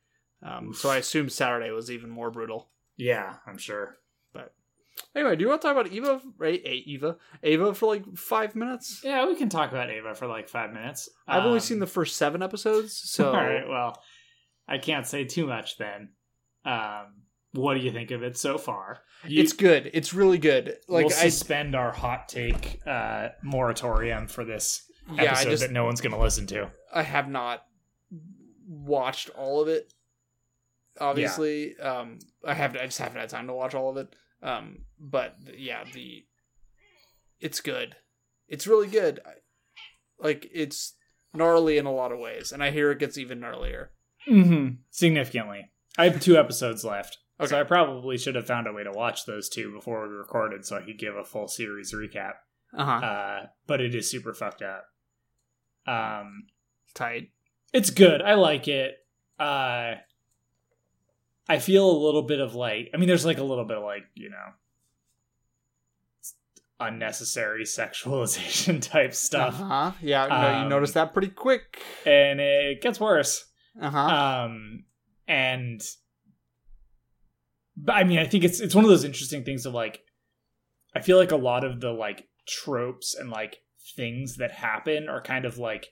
Um, 0.43 0.73
so 0.73 0.89
I 0.89 0.97
assume 0.97 1.29
Saturday 1.29 1.71
was 1.71 1.89
even 1.89 2.09
more 2.09 2.29
brutal. 2.31 2.69
yeah 2.97 3.35
i'm 3.47 3.57
sure 3.57 3.97
But 4.33 4.53
Anyway, 5.13 5.35
do 5.35 5.43
you 5.43 5.49
want 5.49 5.61
to 5.61 5.67
talk 5.67 5.75
about 5.77 5.91
Eva? 5.91 6.21
Right, 6.37 6.61
Eva, 6.65 7.17
Ava 7.43 7.73
for 7.73 7.85
like 7.87 8.17
five 8.17 8.55
minutes? 8.55 9.01
yeah 9.03 9.25
we 9.27 9.35
can 9.35 9.49
talk 9.49 9.71
about 9.71 9.89
ava 9.89 10.13
for 10.15 10.27
like 10.27 10.47
five 10.49 10.71
minutes 10.73 11.09
I've 11.27 11.43
only 11.45 11.57
Um, 11.57 11.61
seen 11.61 11.79
the 11.79 11.87
first 11.87 12.17
seven 12.17 12.41
episodes, 12.43 12.93
so 13.15 13.27
all 13.27 13.33
right 13.35 13.67
well 13.67 14.01
i 14.67 14.77
can't 14.79 15.05
say 15.07 15.23
too 15.25 15.45
much 15.47 15.77
then 15.77 16.09
um 16.65 17.07
what 17.55 17.73
do 17.75 17.79
you 17.81 17.91
think 17.91 18.11
of 18.11 18.23
it 18.23 18.37
so 18.37 18.57
far 18.57 18.99
You- 19.27 19.41
it's 19.41 19.53
good. 19.53 19.89
It's 19.93 20.13
really 20.13 20.37
good. 20.37 20.77
Like 20.87 21.07
we'll 21.07 21.15
I, 21.15 21.29
suspend 21.29 21.75
our 21.75 21.91
hot 21.91 22.29
take 22.29 22.79
uh, 22.85 23.29
moratorium 23.43 24.27
for 24.27 24.45
this 24.45 24.83
yeah, 25.11 25.23
episode 25.23 25.49
just 25.49 25.61
that 25.63 25.71
no 25.71 25.85
one's 25.85 26.01
going 26.01 26.13
to 26.13 26.19
listen 26.21 26.47
to. 26.47 26.69
I 26.93 27.03
have 27.03 27.27
not 27.29 27.63
watched 28.67 29.29
all 29.31 29.61
of 29.61 29.67
it. 29.67 29.93
Obviously, 30.99 31.77
um, 31.77 32.19
I 32.45 32.53
have. 32.53 32.75
I 32.75 32.85
just 32.85 32.99
haven't 32.99 33.19
had 33.19 33.29
time 33.29 33.47
to 33.47 33.53
watch 33.53 33.75
all 33.75 33.89
of 33.89 33.97
it. 33.97 34.15
Um, 34.41 34.85
but 34.99 35.35
yeah, 35.57 35.83
the 35.93 36.23
it's 37.39 37.59
good. 37.61 37.95
It's 38.47 38.65
really 38.67 38.87
good. 38.87 39.19
I- 39.25 39.31
Like 40.17 40.49
it's 40.53 40.95
gnarly 41.33 41.77
in 41.77 41.85
a 41.85 41.91
lot 41.91 42.11
of 42.13 42.19
ways, 42.19 42.51
and 42.53 42.63
I 42.63 42.71
hear 42.71 42.91
it 42.91 42.99
gets 42.99 43.17
even 43.17 43.39
gnarlier. 43.41 43.87
Mm-hmm. 44.29 44.75
Significantly. 44.89 45.69
I 45.97 46.05
have 46.09 46.19
two 46.21 46.37
episodes 46.37 46.83
left. 46.85 47.17
Okay. 47.39 47.49
So 47.49 47.59
I 47.59 47.63
probably 47.63 48.17
should 48.17 48.35
have 48.35 48.47
found 48.47 48.67
a 48.67 48.71
way 48.73 48.83
to 48.83 48.91
watch 48.91 49.25
those 49.25 49.49
two 49.49 49.73
before 49.73 50.07
we 50.07 50.15
recorded 50.15 50.65
so 50.65 50.77
I 50.77 50.81
could 50.83 50.97
give 50.97 51.15
a 51.15 51.23
full 51.25 51.47
series 51.47 51.93
recap. 51.93 52.33
Uh 52.75 52.85
huh. 52.85 53.05
Uh, 53.05 53.45
but 53.67 53.81
it 53.81 53.93
is 53.93 54.09
super 54.09 54.33
fucked 54.33 54.61
up. 54.61 54.85
Um, 55.87 56.47
Tight. 56.93 57.29
it's 57.73 57.89
good. 57.89 58.21
I 58.21 58.35
like 58.35 58.67
it. 58.67 58.95
Uh, 59.39 59.95
I 61.47 61.59
feel 61.59 61.89
a 61.89 62.03
little 62.05 62.23
bit 62.23 62.39
of 62.39 62.55
like, 62.55 62.89
I 62.93 62.97
mean, 62.97 63.07
there's 63.07 63.25
like 63.25 63.37
a 63.37 63.43
little 63.43 63.65
bit 63.65 63.77
of 63.77 63.83
like, 63.83 64.03
you 64.15 64.29
know, 64.29 64.53
unnecessary 66.79 67.63
sexualization 67.65 68.81
type 68.81 69.13
stuff. 69.13 69.59
Uh 69.59 69.63
huh. 69.63 69.91
Yeah. 70.01 70.27
no, 70.27 70.63
you 70.63 70.69
notice 70.69 70.93
that 70.93 71.13
pretty 71.13 71.29
quick. 71.29 71.81
And 72.05 72.39
it 72.39 72.81
gets 72.81 72.99
worse. 72.99 73.45
Uh 73.79 73.89
huh. 73.89 74.45
Um, 74.45 74.85
and, 75.27 75.81
but 77.77 77.93
I 77.93 78.03
mean, 78.03 78.19
I 78.19 78.25
think 78.25 78.43
it's, 78.43 78.59
it's 78.59 78.75
one 78.75 78.83
of 78.83 78.89
those 78.89 79.03
interesting 79.03 79.43
things 79.43 79.65
of 79.65 79.73
like, 79.73 80.01
I 80.95 81.01
feel 81.01 81.17
like 81.17 81.31
a 81.31 81.35
lot 81.37 81.63
of 81.63 81.81
the 81.81 81.91
like 81.91 82.27
tropes 82.47 83.15
and 83.15 83.29
like 83.29 83.57
things 83.95 84.37
that 84.37 84.51
happen 84.51 85.09
are 85.09 85.21
kind 85.21 85.45
of 85.45 85.57
like 85.57 85.87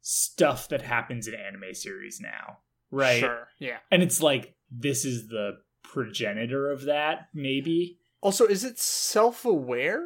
stuff 0.00 0.68
that 0.68 0.82
happens 0.82 1.26
in 1.28 1.34
anime 1.34 1.74
series 1.74 2.20
now. 2.20 2.58
Right. 2.90 3.20
Sure. 3.20 3.48
Yeah. 3.58 3.78
and 3.90 4.02
it's 4.02 4.22
like 4.22 4.54
this 4.70 5.04
is 5.04 5.28
the 5.28 5.58
progenitor 5.82 6.70
of 6.70 6.84
that 6.84 7.28
maybe 7.34 7.98
Also, 8.20 8.46
is 8.46 8.64
it 8.64 8.78
self-aware? 8.78 10.04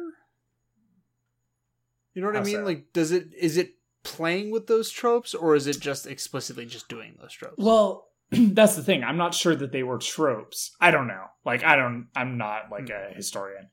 You 2.13 2.21
know 2.21 2.27
what 2.27 2.37
I 2.37 2.43
mean? 2.43 2.55
so? 2.57 2.63
Like, 2.63 2.91
does 2.93 3.11
it 3.11 3.27
is 3.39 3.55
it 3.57 3.75
playing 4.03 4.51
with 4.51 4.67
those 4.67 4.89
tropes, 4.89 5.33
or 5.33 5.55
is 5.55 5.67
it 5.67 5.79
just 5.79 6.07
explicitly 6.07 6.65
just 6.65 6.89
doing 6.89 7.15
those 7.21 7.33
tropes? 7.33 7.55
well 7.57 8.08
that's 8.53 8.75
the 8.75 8.83
thing 8.83 9.03
i'm 9.03 9.17
not 9.17 9.33
sure 9.33 9.55
that 9.55 9.71
they 9.71 9.83
were 9.83 9.97
tropes 9.97 10.75
i 10.79 10.91
don't 10.91 11.07
know 11.07 11.25
like 11.45 11.63
i 11.63 11.75
don't 11.75 12.07
i'm 12.15 12.37
not 12.37 12.69
like 12.71 12.89
a 12.89 13.13
historian 13.13 13.67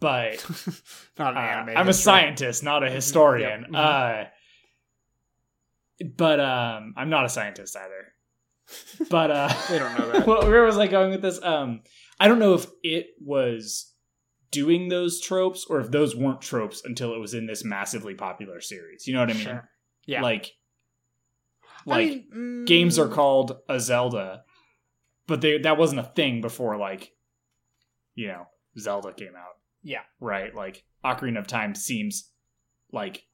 but 0.00 0.44
Not 1.18 1.36
an 1.36 1.68
uh, 1.70 1.78
i'm 1.78 1.88
a 1.88 1.92
scientist 1.94 2.62
not 2.62 2.82
a 2.82 2.90
historian 2.90 3.66
Yep. 3.72 3.74
uh 3.74 4.24
but 6.16 6.40
um 6.40 6.94
i'm 6.96 7.08
not 7.10 7.24
a 7.24 7.28
scientist 7.28 7.76
either 7.76 8.12
but 9.10 9.30
uh 9.30 9.48
They 9.70 9.78
don't 9.78 9.98
know 9.98 10.10
that. 10.12 10.26
well, 10.26 10.42
where 10.48 10.64
was 10.64 10.76
I 10.76 10.88
going 10.88 11.10
with 11.12 11.22
this? 11.22 11.40
Um, 11.42 11.82
I 12.18 12.26
don't 12.26 12.40
know 12.40 12.54
if 12.54 12.66
it 12.82 13.10
was 13.24 13.92
doing 14.50 14.88
those 14.88 15.20
tropes 15.20 15.66
or 15.70 15.78
if 15.78 15.92
those 15.92 16.16
weren't 16.16 16.40
tropes 16.40 16.82
until 16.84 17.14
it 17.14 17.18
was 17.18 17.32
in 17.32 17.46
this 17.46 17.64
massively 17.64 18.14
popular 18.14 18.60
series. 18.60 19.06
You 19.06 19.14
know 19.14 19.20
what 19.20 19.30
I 19.30 19.34
mean? 19.34 19.42
Sure. 19.44 19.68
Yeah. 20.06 20.22
Like, 20.22 20.50
I 21.86 21.90
like 21.90 22.08
mean, 22.08 22.26
mm, 22.34 22.66
games 22.66 22.98
are 22.98 23.08
called 23.08 23.58
a 23.68 23.78
Zelda, 23.80 24.42
but 25.26 25.40
they 25.40 25.58
that 25.58 25.78
wasn't 25.78 26.00
a 26.00 26.04
thing 26.14 26.40
before. 26.40 26.76
Like, 26.76 27.12
you 28.14 28.28
know, 28.28 28.46
Zelda 28.78 29.12
came 29.12 29.34
out. 29.36 29.56
Yeah. 29.82 30.02
Right. 30.20 30.54
Like 30.54 30.84
Ocarina 31.04 31.38
of 31.38 31.46
Time 31.46 31.74
seems 31.74 32.30
like 32.92 33.24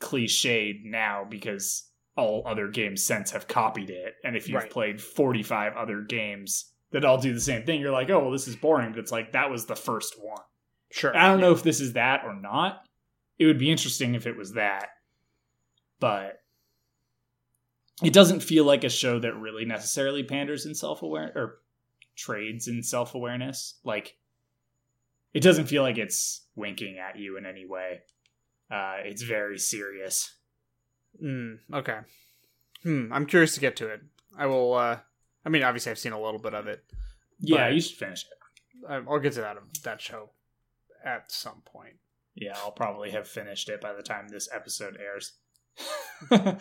cliched 0.00 0.84
now 0.84 1.24
because 1.28 1.88
all 2.16 2.42
other 2.46 2.68
games 2.68 3.04
since 3.04 3.30
have 3.30 3.46
copied 3.48 3.88
it. 3.90 4.14
And 4.24 4.36
if 4.36 4.48
you've 4.48 4.62
Right. 4.62 4.70
played 4.70 5.00
45 5.00 5.74
other 5.76 6.02
games 6.02 6.72
that 6.90 7.04
all 7.04 7.18
do 7.18 7.32
the 7.32 7.40
same 7.40 7.64
thing, 7.64 7.80
you're 7.80 7.92
like, 7.92 8.10
oh, 8.10 8.18
well, 8.18 8.30
this 8.30 8.48
is 8.48 8.56
boring. 8.56 8.90
But 8.90 8.98
it's 8.98 9.12
like, 9.12 9.32
that 9.32 9.50
was 9.50 9.64
the 9.66 9.76
first 9.76 10.22
one. 10.22 10.42
Sure. 10.90 11.16
I 11.16 11.28
don't 11.28 11.40
know 11.40 11.52
if 11.52 11.62
this 11.62 11.80
is 11.80 11.94
that 11.94 12.24
or 12.24 12.34
not. 12.34 12.84
It 13.38 13.46
would 13.46 13.58
be 13.58 13.70
interesting 13.70 14.14
if 14.14 14.26
it 14.26 14.36
was 14.36 14.52
that. 14.54 14.88
But 16.00 16.41
it 18.02 18.12
doesn't 18.12 18.40
feel 18.40 18.64
like 18.64 18.84
a 18.84 18.88
show 18.88 19.18
that 19.18 19.34
really 19.36 19.64
necessarily 19.64 20.22
panders 20.22 20.66
in 20.66 20.74
self 20.74 21.02
awareness 21.02 21.36
or 21.36 21.58
trades 22.16 22.68
in 22.68 22.82
self 22.82 23.14
awareness. 23.14 23.74
Like, 23.84 24.16
it 25.34 25.40
doesn't 25.40 25.66
feel 25.66 25.82
like 25.82 25.98
it's 25.98 26.46
winking 26.54 26.98
at 26.98 27.18
you 27.18 27.36
in 27.36 27.46
any 27.46 27.66
way. 27.66 28.00
Uh, 28.70 28.96
it's 29.04 29.22
very 29.22 29.58
serious. 29.58 30.34
Mm, 31.22 31.58
okay. 31.74 31.98
Hmm. 32.82 33.12
I'm 33.12 33.26
curious 33.26 33.54
to 33.54 33.60
get 33.60 33.76
to 33.76 33.88
it. 33.88 34.00
I 34.36 34.46
will. 34.46 34.74
uh 34.74 34.98
I 35.44 35.48
mean, 35.48 35.62
obviously, 35.64 35.90
I've 35.90 35.98
seen 35.98 36.12
a 36.12 36.20
little 36.20 36.38
bit 36.40 36.54
of 36.54 36.68
it. 36.68 36.84
Yeah, 37.40 37.68
you 37.68 37.80
should 37.80 37.98
finish 37.98 38.24
it. 38.24 39.04
I'll 39.08 39.18
get 39.18 39.32
to 39.34 39.40
that 39.40 39.56
that 39.84 40.00
show 40.00 40.30
at 41.04 41.30
some 41.30 41.62
point. 41.64 41.96
Yeah, 42.34 42.56
I'll 42.56 42.70
probably 42.72 43.10
have 43.10 43.28
finished 43.28 43.68
it 43.68 43.80
by 43.80 43.92
the 43.92 44.02
time 44.02 44.28
this 44.28 44.48
episode 44.52 44.98
airs. 45.00 45.32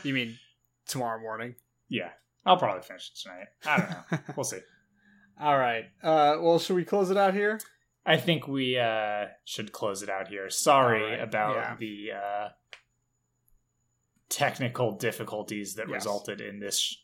You 0.04 0.14
mean 0.14 0.38
tomorrow 0.88 1.20
morning? 1.22 1.56
yeah, 1.90 2.10
I'll 2.46 2.58
probably 2.58 2.82
finish 2.84 3.12
it 3.14 3.20
tonight. 3.22 3.48
I 3.66 3.78
don't 3.78 3.90
know. 3.90 4.34
We'll 4.38 4.44
see. 4.44 4.60
All 5.40 5.58
right. 5.58 5.86
Uh, 6.04 6.38
well, 6.40 6.60
should 6.60 6.76
we 6.76 6.86
close 6.86 7.10
it 7.12 7.18
out 7.18 7.34
here? 7.34 7.60
I 8.06 8.18
think 8.18 8.48
we 8.48 8.78
uh, 8.78 9.26
should 9.46 9.72
close 9.72 10.02
it 10.04 10.10
out 10.10 10.28
here. 10.28 10.50
Sorry 10.50 11.04
right, 11.04 11.22
about 11.22 11.56
yeah. 11.56 11.76
the 11.80 12.08
uh, 12.14 12.50
technical 14.30 14.94
difficulties 14.98 15.76
that 15.76 15.88
Yes. 15.88 15.96
resulted 16.06 16.42
in 16.42 16.60
this 16.60 16.96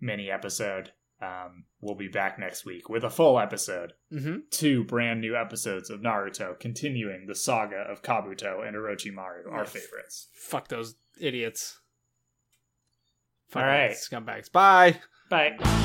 mini 0.00 0.30
episode. 0.30 0.92
Um, 1.22 1.64
we'll 1.80 1.94
be 1.94 2.08
back 2.08 2.38
next 2.38 2.64
week 2.64 2.88
with 2.88 3.04
a 3.04 3.10
full 3.10 3.38
episode. 3.38 3.92
Mm-hmm. 4.12 4.36
Two 4.50 4.84
brand 4.84 5.20
new 5.20 5.36
episodes 5.36 5.88
of 5.88 6.00
Naruto, 6.00 6.58
continuing 6.58 7.26
the 7.26 7.34
saga 7.34 7.76
of 7.76 8.02
Kabuto 8.02 8.66
and 8.66 8.76
Orochimaru, 8.76 9.50
our 9.50 9.62
Yes. 9.62 9.70
favorites. 9.72 10.28
Fuck 10.34 10.68
those 10.68 10.96
idiots. 11.18 11.78
All 13.54 13.62
right. 13.62 13.92
Scumbags. 13.92 14.50
Bye. 14.50 14.98
Bye. 15.28 15.80